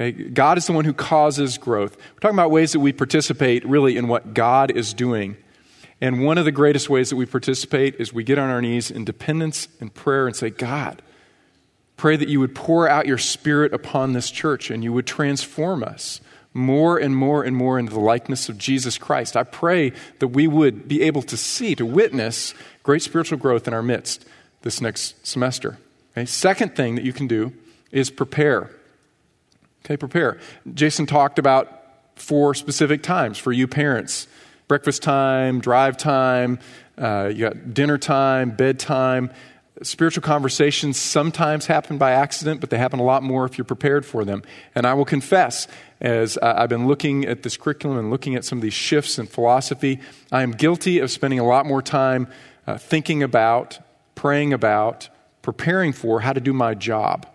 Okay? 0.00 0.12
God 0.12 0.56
is 0.56 0.66
the 0.66 0.72
one 0.72 0.84
who 0.84 0.94
causes 0.94 1.58
growth. 1.58 1.96
We're 1.96 2.20
talking 2.20 2.36
about 2.36 2.50
ways 2.50 2.72
that 2.72 2.80
we 2.80 2.92
participate 2.92 3.66
really 3.66 3.96
in 3.96 4.08
what 4.08 4.32
God 4.32 4.70
is 4.70 4.94
doing. 4.94 5.36
And 6.00 6.24
one 6.24 6.38
of 6.38 6.46
the 6.46 6.52
greatest 6.52 6.88
ways 6.88 7.10
that 7.10 7.16
we 7.16 7.26
participate 7.26 7.96
is 7.96 8.12
we 8.12 8.24
get 8.24 8.38
on 8.38 8.48
our 8.48 8.62
knees 8.62 8.90
in 8.90 9.04
dependence 9.04 9.68
and 9.80 9.92
prayer 9.92 10.26
and 10.26 10.34
say, 10.34 10.48
God, 10.48 11.02
pray 11.98 12.16
that 12.16 12.28
you 12.28 12.40
would 12.40 12.54
pour 12.54 12.88
out 12.88 13.06
your 13.06 13.18
spirit 13.18 13.74
upon 13.74 14.14
this 14.14 14.30
church 14.30 14.70
and 14.70 14.82
you 14.82 14.92
would 14.94 15.06
transform 15.06 15.84
us 15.84 16.22
more 16.54 16.98
and 16.98 17.14
more 17.14 17.44
and 17.44 17.54
more 17.54 17.78
into 17.78 17.92
the 17.92 18.00
likeness 18.00 18.48
of 18.48 18.56
Jesus 18.56 18.96
Christ. 18.96 19.36
I 19.36 19.44
pray 19.44 19.92
that 20.18 20.28
we 20.28 20.48
would 20.48 20.88
be 20.88 21.02
able 21.02 21.22
to 21.22 21.36
see, 21.36 21.74
to 21.74 21.84
witness 21.86 22.54
great 22.82 23.02
spiritual 23.02 23.38
growth 23.38 23.68
in 23.68 23.74
our 23.74 23.82
midst 23.82 24.24
this 24.62 24.80
next 24.80 25.26
semester. 25.26 25.78
Okay? 26.12 26.24
Second 26.24 26.74
thing 26.74 26.94
that 26.96 27.04
you 27.04 27.12
can 27.12 27.26
do 27.26 27.52
is 27.92 28.10
prepare. 28.10 28.70
Okay, 29.84 29.96
prepare. 29.96 30.38
Jason 30.74 31.06
talked 31.06 31.38
about 31.38 31.80
four 32.16 32.54
specific 32.54 33.02
times 33.02 33.38
for 33.38 33.52
you 33.52 33.66
parents 33.66 34.26
breakfast 34.68 35.02
time, 35.02 35.60
drive 35.60 35.96
time, 35.96 36.56
uh, 36.96 37.28
you 37.34 37.40
got 37.40 37.74
dinner 37.74 37.98
time, 37.98 38.52
bedtime. 38.52 39.32
Spiritual 39.82 40.22
conversations 40.22 40.96
sometimes 40.96 41.66
happen 41.66 41.98
by 41.98 42.12
accident, 42.12 42.60
but 42.60 42.70
they 42.70 42.78
happen 42.78 43.00
a 43.00 43.02
lot 43.02 43.24
more 43.24 43.44
if 43.44 43.58
you're 43.58 43.64
prepared 43.64 44.06
for 44.06 44.24
them. 44.24 44.44
And 44.76 44.86
I 44.86 44.94
will 44.94 45.04
confess, 45.04 45.66
as 46.00 46.38
I've 46.38 46.68
been 46.68 46.86
looking 46.86 47.24
at 47.24 47.42
this 47.42 47.56
curriculum 47.56 47.98
and 47.98 48.10
looking 48.10 48.36
at 48.36 48.44
some 48.44 48.58
of 48.58 48.62
these 48.62 48.72
shifts 48.72 49.18
in 49.18 49.26
philosophy, 49.26 49.98
I 50.30 50.44
am 50.44 50.52
guilty 50.52 51.00
of 51.00 51.10
spending 51.10 51.40
a 51.40 51.44
lot 51.44 51.66
more 51.66 51.82
time 51.82 52.28
uh, 52.68 52.78
thinking 52.78 53.24
about, 53.24 53.80
praying 54.14 54.52
about, 54.52 55.08
preparing 55.42 55.92
for 55.92 56.20
how 56.20 56.32
to 56.32 56.40
do 56.40 56.52
my 56.52 56.74
job. 56.74 57.26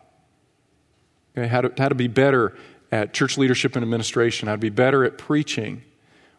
Okay, 1.37 1.47
how, 1.47 1.61
to, 1.61 1.73
how 1.77 1.89
to 1.89 1.95
be 1.95 2.07
better 2.07 2.55
at 2.91 3.13
church 3.13 3.37
leadership 3.37 3.75
and 3.75 3.83
administration, 3.83 4.47
how 4.47 4.55
to 4.55 4.59
be 4.59 4.69
better 4.69 5.03
at 5.03 5.17
preaching. 5.17 5.83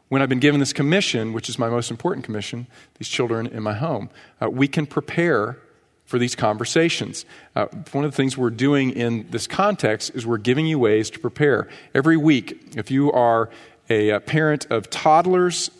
When 0.09 0.23
I've 0.23 0.29
been 0.29 0.41
given 0.41 0.59
this 0.61 0.73
commission, 0.73 1.33
which 1.33 1.49
is 1.49 1.59
my 1.59 1.69
most 1.69 1.91
important 1.91 2.25
commission, 2.25 2.67
these 2.99 3.09
children 3.09 3.47
in 3.47 3.63
my 3.63 3.75
home, 3.75 4.09
uh, 4.41 4.49
we 4.49 4.69
can 4.69 4.87
prepare 4.87 5.59
for 6.07 6.19
these 6.19 6.35
conversations. 6.35 7.27
Uh, 7.55 7.67
one 7.93 8.05
of 8.05 8.13
the 8.13 8.17
things 8.17 8.39
we're 8.39 8.49
doing 8.49 8.91
in 8.91 9.27
this 9.31 9.47
context 9.47 10.13
is 10.15 10.25
we're 10.25 10.39
giving 10.39 10.65
you 10.65 10.79
ways 10.79 11.11
to 11.11 11.19
prepare. 11.19 11.69
Every 11.95 12.17
week, 12.17 12.77
if 12.77 12.91
you 12.91 13.13
are 13.13 13.51
a, 13.91 14.11
a 14.11 14.21
parent 14.21 14.67
of 14.71 14.89
toddlers 14.89 15.71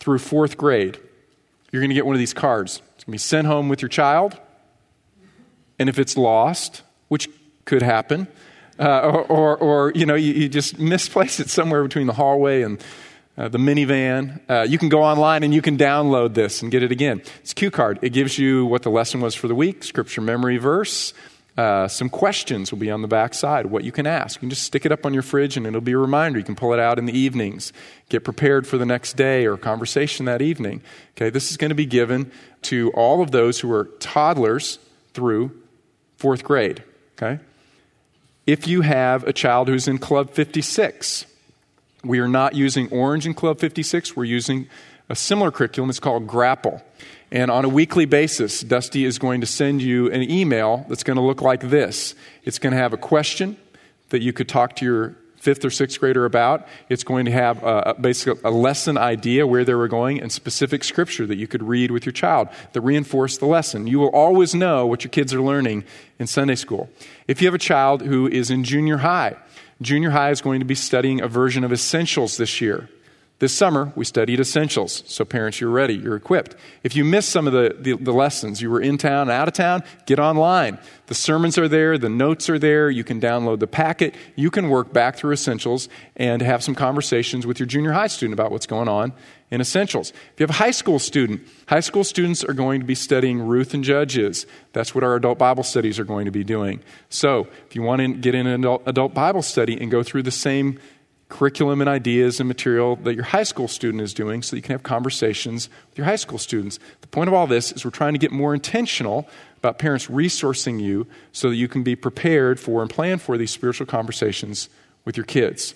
through 0.00 0.18
fourth 0.18 0.56
grade, 0.56 0.98
you're 1.70 1.80
going 1.80 1.90
to 1.90 1.94
get 1.94 2.06
one 2.06 2.16
of 2.16 2.18
these 2.18 2.34
cards. 2.34 2.82
It's 2.96 3.04
going 3.04 3.12
to 3.12 3.12
be 3.12 3.18
sent 3.18 3.46
home 3.46 3.68
with 3.68 3.82
your 3.82 3.90
child. 3.90 4.38
And 5.78 5.88
if 5.88 5.98
it's 5.98 6.16
lost, 6.16 6.82
which 7.08 7.28
could 7.64 7.82
happen, 7.82 8.26
uh, 8.78 9.00
or, 9.00 9.24
or, 9.24 9.56
or, 9.56 9.92
you 9.94 10.06
know, 10.06 10.14
you, 10.14 10.32
you, 10.32 10.48
just 10.48 10.78
misplace 10.78 11.40
it 11.40 11.48
somewhere 11.48 11.82
between 11.82 12.06
the 12.06 12.12
hallway 12.12 12.62
and 12.62 12.82
uh, 13.38 13.48
the 13.48 13.58
minivan. 13.58 14.40
Uh, 14.48 14.62
you 14.62 14.78
can 14.78 14.88
go 14.88 15.02
online 15.02 15.42
and 15.42 15.54
you 15.54 15.62
can 15.62 15.78
download 15.78 16.34
this 16.34 16.62
and 16.62 16.70
get 16.70 16.82
it 16.82 16.92
again. 16.92 17.22
It's 17.40 17.54
Q 17.54 17.70
card. 17.70 17.98
It 18.02 18.10
gives 18.10 18.38
you 18.38 18.66
what 18.66 18.82
the 18.82 18.90
lesson 18.90 19.20
was 19.20 19.34
for 19.34 19.48
the 19.48 19.54
week, 19.54 19.84
scripture 19.84 20.20
memory 20.20 20.58
verse. 20.58 21.14
Uh, 21.56 21.86
some 21.86 22.08
questions 22.08 22.72
will 22.72 22.78
be 22.78 22.90
on 22.90 23.02
the 23.02 23.08
back 23.08 23.34
side, 23.34 23.66
what 23.66 23.84
you 23.84 23.92
can 23.92 24.06
ask. 24.06 24.36
You 24.36 24.40
can 24.40 24.50
just 24.50 24.62
stick 24.62 24.86
it 24.86 24.92
up 24.92 25.04
on 25.04 25.12
your 25.12 25.22
fridge 25.22 25.56
and 25.58 25.66
it'll 25.66 25.82
be 25.82 25.92
a 25.92 25.98
reminder. 25.98 26.38
You 26.38 26.44
can 26.44 26.56
pull 26.56 26.72
it 26.72 26.78
out 26.78 26.98
in 26.98 27.04
the 27.04 27.16
evenings, 27.16 27.74
get 28.08 28.24
prepared 28.24 28.66
for 28.66 28.78
the 28.78 28.86
next 28.86 29.16
day 29.16 29.44
or 29.44 29.58
conversation 29.58 30.24
that 30.24 30.40
evening. 30.40 30.80
Okay, 31.14 31.28
this 31.28 31.50
is 31.50 31.58
going 31.58 31.68
to 31.68 31.74
be 31.74 31.84
given 31.84 32.32
to 32.62 32.90
all 32.92 33.20
of 33.20 33.32
those 33.32 33.60
who 33.60 33.70
are 33.70 33.84
toddlers 34.00 34.78
through 35.12 35.52
fourth 36.16 36.42
grade. 36.42 36.82
Okay? 37.18 37.42
If 38.46 38.66
you 38.66 38.80
have 38.80 39.22
a 39.24 39.32
child 39.32 39.68
who's 39.68 39.86
in 39.86 39.98
Club 39.98 40.30
56, 40.30 41.26
we 42.02 42.18
are 42.18 42.26
not 42.26 42.56
using 42.56 42.90
Orange 42.90 43.24
in 43.24 43.34
Club 43.34 43.60
56, 43.60 44.16
we're 44.16 44.24
using 44.24 44.68
a 45.08 45.14
similar 45.14 45.52
curriculum. 45.52 45.90
It's 45.90 46.00
called 46.00 46.26
Grapple. 46.26 46.82
And 47.30 47.52
on 47.52 47.64
a 47.64 47.68
weekly 47.68 48.04
basis, 48.04 48.60
Dusty 48.62 49.04
is 49.04 49.20
going 49.20 49.42
to 49.42 49.46
send 49.46 49.80
you 49.80 50.10
an 50.10 50.28
email 50.28 50.84
that's 50.88 51.04
going 51.04 51.16
to 51.16 51.22
look 51.22 51.40
like 51.40 51.60
this. 51.60 52.16
It's 52.42 52.58
going 52.58 52.72
to 52.72 52.78
have 52.78 52.92
a 52.92 52.96
question 52.96 53.56
that 54.08 54.22
you 54.22 54.32
could 54.32 54.48
talk 54.48 54.74
to 54.76 54.84
your 54.84 55.16
fifth 55.42 55.64
or 55.64 55.70
sixth 55.70 55.98
grader 55.98 56.24
about. 56.24 56.68
It's 56.88 57.02
going 57.02 57.24
to 57.24 57.32
have 57.32 57.64
a, 57.64 57.96
basically 58.00 58.40
a 58.44 58.50
lesson 58.52 58.96
idea 58.96 59.44
where 59.44 59.64
they 59.64 59.74
were 59.74 59.88
going 59.88 60.22
and 60.22 60.30
specific 60.30 60.84
scripture 60.84 61.26
that 61.26 61.36
you 61.36 61.48
could 61.48 61.64
read 61.64 61.90
with 61.90 62.06
your 62.06 62.12
child 62.12 62.48
that 62.74 62.80
reinforce 62.80 63.38
the 63.38 63.46
lesson. 63.46 63.88
You 63.88 63.98
will 63.98 64.10
always 64.10 64.54
know 64.54 64.86
what 64.86 65.02
your 65.02 65.10
kids 65.10 65.34
are 65.34 65.42
learning 65.42 65.82
in 66.20 66.28
Sunday 66.28 66.54
school. 66.54 66.88
If 67.26 67.42
you 67.42 67.48
have 67.48 67.56
a 67.56 67.58
child 67.58 68.02
who 68.02 68.28
is 68.28 68.52
in 68.52 68.62
junior 68.62 68.98
high, 68.98 69.34
junior 69.80 70.10
high 70.10 70.30
is 70.30 70.40
going 70.40 70.60
to 70.60 70.64
be 70.64 70.76
studying 70.76 71.20
a 71.20 71.26
version 71.26 71.64
of 71.64 71.72
essentials 71.72 72.36
this 72.36 72.60
year. 72.60 72.88
This 73.42 73.52
summer, 73.52 73.92
we 73.96 74.04
studied 74.04 74.38
essentials. 74.38 75.02
So, 75.08 75.24
parents, 75.24 75.60
you're 75.60 75.68
ready, 75.68 75.94
you're 75.94 76.14
equipped. 76.14 76.54
If 76.84 76.94
you 76.94 77.04
missed 77.04 77.30
some 77.30 77.48
of 77.48 77.52
the, 77.52 77.74
the, 77.76 77.96
the, 77.96 78.12
lessons, 78.12 78.62
you 78.62 78.70
were 78.70 78.80
in 78.80 78.98
town, 78.98 79.28
out 79.32 79.48
of 79.48 79.54
town, 79.54 79.82
get 80.06 80.20
online. 80.20 80.78
The 81.08 81.16
sermons 81.16 81.58
are 81.58 81.66
there, 81.66 81.98
the 81.98 82.08
notes 82.08 82.48
are 82.48 82.60
there. 82.60 82.88
You 82.88 83.02
can 83.02 83.20
download 83.20 83.58
the 83.58 83.66
packet. 83.66 84.14
You 84.36 84.48
can 84.48 84.68
work 84.68 84.92
back 84.92 85.16
through 85.16 85.32
essentials 85.32 85.88
and 86.14 86.40
have 86.40 86.62
some 86.62 86.76
conversations 86.76 87.44
with 87.44 87.58
your 87.58 87.66
junior 87.66 87.90
high 87.90 88.06
student 88.06 88.32
about 88.32 88.52
what's 88.52 88.66
going 88.66 88.86
on 88.86 89.12
in 89.50 89.60
essentials. 89.60 90.10
If 90.10 90.38
you 90.38 90.44
have 90.44 90.50
a 90.50 90.64
high 90.64 90.70
school 90.70 91.00
student, 91.00 91.42
high 91.66 91.80
school 91.80 92.04
students 92.04 92.44
are 92.44 92.54
going 92.54 92.80
to 92.80 92.86
be 92.86 92.94
studying 92.94 93.40
Ruth 93.40 93.74
and 93.74 93.82
Judges. 93.82 94.46
That's 94.72 94.94
what 94.94 95.02
our 95.02 95.16
adult 95.16 95.38
Bible 95.38 95.64
studies 95.64 95.98
are 95.98 96.04
going 96.04 96.26
to 96.26 96.30
be 96.30 96.44
doing. 96.44 96.80
So, 97.08 97.48
if 97.66 97.74
you 97.74 97.82
want 97.82 98.02
to 98.02 98.14
get 98.14 98.36
in 98.36 98.46
an 98.46 98.60
adult, 98.60 98.82
adult 98.86 99.14
Bible 99.14 99.42
study 99.42 99.76
and 99.80 99.90
go 99.90 100.04
through 100.04 100.22
the 100.22 100.30
same 100.30 100.78
curriculum 101.32 101.80
and 101.80 101.88
ideas 101.88 102.40
and 102.40 102.46
material 102.46 102.96
that 102.96 103.14
your 103.14 103.24
high 103.24 103.42
school 103.42 103.66
student 103.66 104.02
is 104.02 104.12
doing 104.12 104.42
so 104.42 104.54
you 104.54 104.60
can 104.60 104.72
have 104.72 104.82
conversations 104.82 105.70
with 105.88 105.96
your 105.96 106.04
high 106.04 106.16
school 106.16 106.36
students. 106.36 106.78
The 107.00 107.06
point 107.06 107.28
of 107.28 107.34
all 107.34 107.46
this 107.46 107.72
is 107.72 107.86
we're 107.86 107.90
trying 107.90 108.12
to 108.12 108.18
get 108.18 108.32
more 108.32 108.52
intentional 108.52 109.26
about 109.56 109.78
parents 109.78 110.08
resourcing 110.08 110.78
you 110.78 111.06
so 111.32 111.48
that 111.48 111.56
you 111.56 111.68
can 111.68 111.82
be 111.82 111.96
prepared 111.96 112.60
for 112.60 112.82
and 112.82 112.90
plan 112.90 113.18
for 113.18 113.38
these 113.38 113.50
spiritual 113.50 113.86
conversations 113.86 114.68
with 115.06 115.16
your 115.16 115.24
kids. 115.24 115.74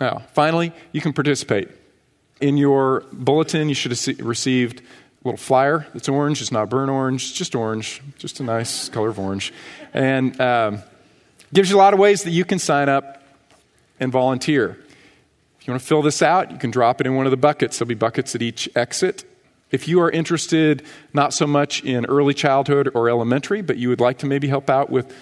Now, 0.00 0.24
finally, 0.32 0.72
you 0.90 1.00
can 1.00 1.12
participate. 1.12 1.68
In 2.40 2.56
your 2.56 3.04
bulletin, 3.12 3.68
you 3.68 3.76
should 3.76 3.92
have 3.92 4.18
received 4.26 4.80
a 4.80 4.84
little 5.22 5.38
flyer 5.38 5.86
that's 5.94 6.08
orange. 6.08 6.42
It's 6.42 6.50
not 6.50 6.68
burnt 6.68 6.90
orange, 6.90 7.22
it's 7.22 7.38
just 7.38 7.54
orange, 7.54 8.02
just 8.18 8.40
a 8.40 8.42
nice 8.42 8.88
color 8.88 9.10
of 9.10 9.20
orange. 9.20 9.52
And 9.92 10.38
um, 10.40 10.82
gives 11.52 11.70
you 11.70 11.76
a 11.76 11.78
lot 11.78 11.94
of 11.94 12.00
ways 12.00 12.24
that 12.24 12.32
you 12.32 12.44
can 12.44 12.58
sign 12.58 12.88
up 12.88 13.23
and 14.00 14.12
volunteer. 14.12 14.78
If 15.60 15.66
you 15.66 15.72
want 15.72 15.82
to 15.82 15.88
fill 15.88 16.02
this 16.02 16.20
out, 16.20 16.50
you 16.50 16.58
can 16.58 16.70
drop 16.70 17.00
it 17.00 17.06
in 17.06 17.14
one 17.16 17.26
of 17.26 17.30
the 17.30 17.36
buckets. 17.36 17.78
There'll 17.78 17.88
be 17.88 17.94
buckets 17.94 18.34
at 18.34 18.42
each 18.42 18.68
exit. 18.76 19.24
If 19.70 19.88
you 19.88 20.00
are 20.02 20.10
interested 20.10 20.84
not 21.12 21.32
so 21.32 21.46
much 21.46 21.82
in 21.82 22.04
early 22.04 22.34
childhood 22.34 22.90
or 22.94 23.08
elementary, 23.08 23.62
but 23.62 23.76
you 23.76 23.88
would 23.88 24.00
like 24.00 24.18
to 24.18 24.26
maybe 24.26 24.46
help 24.46 24.68
out 24.70 24.90
with 24.90 25.12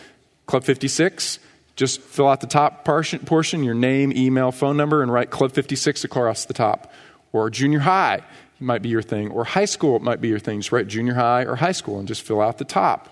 Club 0.47 0.65
56, 0.65 1.39
just 1.77 2.01
fill 2.01 2.29
out 2.29 2.41
the 2.41 2.47
top 2.47 2.85
portion, 2.85 3.65
your 3.65 3.75
name, 3.75 4.13
email, 4.15 4.53
phone 4.53 4.77
number, 4.77 5.03
and 5.03 5.13
write 5.13 5.31
Club 5.31 5.53
56 5.53 6.05
across 6.05 6.45
the 6.45 6.55
top. 6.55 6.93
Or 7.33 7.49
junior 7.49 7.79
high 7.79 8.23
might 8.61 8.83
be 8.83 8.89
your 8.89 9.03
thing, 9.03 9.31
or 9.31 9.45
high 9.45 9.65
school 9.65 9.99
might 10.01 10.21
be 10.21 10.29
your 10.29 10.39
thing. 10.39 10.61
Just 10.61 10.73
write 10.73 10.87
junior 10.87 11.15
high 11.15 11.45
or 11.45 11.57
high 11.57 11.73
school 11.73 11.99
and 11.99 12.07
just 12.07 12.23
fill 12.23 12.41
out 12.41 12.59
the 12.59 12.65
top. 12.65 13.09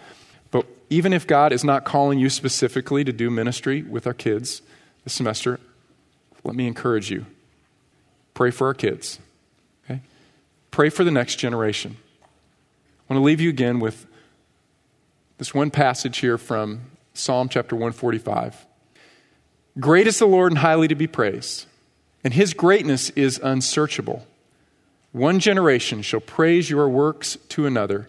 But 0.50 0.66
even 0.90 1.12
if 1.12 1.26
God 1.26 1.52
is 1.52 1.64
not 1.64 1.84
calling 1.84 2.18
you 2.18 2.28
specifically 2.28 3.04
to 3.04 3.12
do 3.12 3.30
ministry 3.30 3.82
with 3.82 4.06
our 4.06 4.14
kids, 4.14 4.62
this 5.04 5.12
semester, 5.12 5.58
let 6.44 6.54
me 6.54 6.66
encourage 6.66 7.10
you. 7.10 7.26
Pray 8.34 8.50
for 8.50 8.66
our 8.66 8.74
kids. 8.74 9.18
Okay? 9.84 10.00
Pray 10.70 10.88
for 10.88 11.04
the 11.04 11.10
next 11.10 11.36
generation. 11.36 11.96
I 12.22 13.12
want 13.14 13.20
to 13.20 13.24
leave 13.24 13.40
you 13.40 13.50
again 13.50 13.80
with 13.80 14.06
this 15.38 15.54
one 15.54 15.70
passage 15.70 16.18
here 16.18 16.38
from 16.38 16.82
Psalm 17.14 17.48
chapter 17.48 17.74
145. 17.74 18.66
Great 19.78 20.06
is 20.06 20.18
the 20.18 20.26
Lord 20.26 20.52
and 20.52 20.58
highly 20.58 20.88
to 20.88 20.94
be 20.94 21.06
praised, 21.06 21.66
and 22.22 22.34
his 22.34 22.54
greatness 22.54 23.10
is 23.10 23.40
unsearchable. 23.42 24.26
One 25.12 25.40
generation 25.40 26.02
shall 26.02 26.20
praise 26.20 26.70
your 26.70 26.88
works 26.88 27.36
to 27.50 27.66
another 27.66 28.08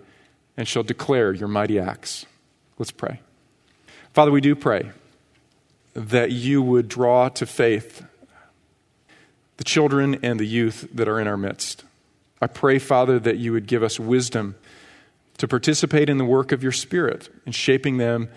and 0.58 0.68
shall 0.68 0.84
declare 0.84 1.34
your 1.34 1.48
mighty 1.48 1.80
acts. 1.80 2.26
Let's 2.78 2.92
pray. 2.92 3.22
Father, 4.14 4.32
we 4.32 4.42
do 4.42 4.56
pray 4.56 4.92
that 5.94 6.32
you 6.32 6.62
would 6.62 6.88
draw 6.88 7.30
to 7.30 7.46
faith 7.46 8.04
the 9.58 9.64
children 9.64 10.20
and 10.24 10.40
the 10.40 10.46
youth 10.46 10.88
that 10.94 11.08
are 11.08 11.20
in 11.20 11.28
our 11.28 11.38
midst. 11.38 11.84
I 12.42 12.48
pray, 12.48 12.80
Father, 12.80 13.20
that 13.20 13.38
you 13.38 13.52
would 13.52 13.68
give 13.68 13.84
us 13.84 14.00
wisdom 14.00 14.56
to 15.38 15.48
participate 15.48 16.10
in 16.10 16.18
the 16.18 16.26
work 16.26 16.52
of 16.52 16.64
your 16.64 16.72
Spirit 16.72 17.30
in 17.46 17.52
shaping 17.52 17.98
them 17.98 18.30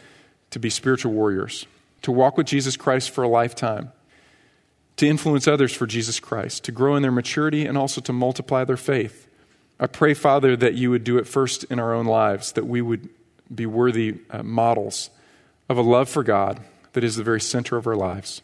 to 0.50 0.58
be 0.58 0.70
spiritual 0.70 1.12
warriors, 1.12 1.66
to 2.02 2.12
walk 2.12 2.36
with 2.36 2.46
Jesus 2.46 2.76
Christ 2.76 3.10
for 3.10 3.24
a 3.24 3.28
lifetime, 3.28 3.92
to 4.96 5.06
influence 5.06 5.48
others 5.48 5.72
for 5.72 5.86
Jesus 5.86 6.20
Christ, 6.20 6.64
to 6.64 6.72
grow 6.72 6.94
in 6.96 7.02
their 7.02 7.10
maturity, 7.10 7.66
and 7.66 7.78
also 7.78 8.00
to 8.02 8.12
multiply 8.12 8.64
their 8.64 8.76
faith. 8.76 9.28
I 9.80 9.86
pray, 9.86 10.14
Father, 10.14 10.56
that 10.56 10.74
you 10.74 10.90
would 10.90 11.04
do 11.04 11.18
it 11.18 11.26
first 11.26 11.64
in 11.64 11.78
our 11.78 11.94
own 11.94 12.06
lives, 12.06 12.52
that 12.52 12.66
we 12.66 12.82
would 12.82 13.08
be 13.52 13.66
worthy 13.66 14.18
uh, 14.30 14.42
models 14.42 15.10
of 15.68 15.78
a 15.78 15.82
love 15.82 16.08
for 16.08 16.22
God 16.22 16.60
that 16.94 17.04
is 17.04 17.16
the 17.16 17.22
very 17.22 17.40
center 17.40 17.76
of 17.76 17.86
our 17.86 17.94
lives. 17.94 18.42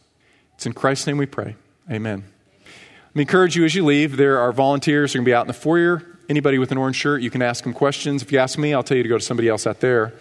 It's 0.55 0.65
in 0.65 0.73
Christ's 0.73 1.07
name 1.07 1.17
we 1.17 1.25
pray. 1.25 1.55
Amen. 1.89 2.23
Let 2.63 3.15
me 3.15 3.21
encourage 3.23 3.55
you 3.55 3.65
as 3.65 3.75
you 3.75 3.83
leave. 3.83 4.15
There 4.15 4.39
are 4.39 4.53
volunteers 4.53 5.11
who 5.11 5.17
are 5.17 5.19
going 5.19 5.25
to 5.25 5.29
be 5.29 5.35
out 5.35 5.41
in 5.41 5.47
the 5.47 5.53
foyer. 5.53 6.03
Anybody 6.29 6.59
with 6.59 6.71
an 6.71 6.77
orange 6.77 6.95
shirt, 6.95 7.21
you 7.21 7.29
can 7.29 7.41
ask 7.41 7.63
them 7.63 7.73
questions. 7.73 8.21
If 8.21 8.31
you 8.31 8.39
ask 8.39 8.57
me, 8.57 8.73
I'll 8.73 8.83
tell 8.83 8.95
you 8.95 9.03
to 9.03 9.09
go 9.09 9.17
to 9.17 9.23
somebody 9.23 9.49
else 9.49 9.67
out 9.67 9.79
there. 9.79 10.13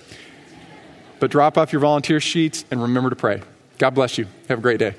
But 1.21 1.31
drop 1.31 1.59
off 1.59 1.73
your 1.73 1.81
volunteer 1.81 2.19
sheets 2.19 2.65
and 2.71 2.83
remember 2.83 3.11
to 3.11 3.17
pray. 3.17 3.43
God 3.79 3.91
bless 3.91 4.19
you. 4.19 4.27
Have 4.49 4.59
a 4.59 4.63
great 4.63 4.79
day. 4.79 4.95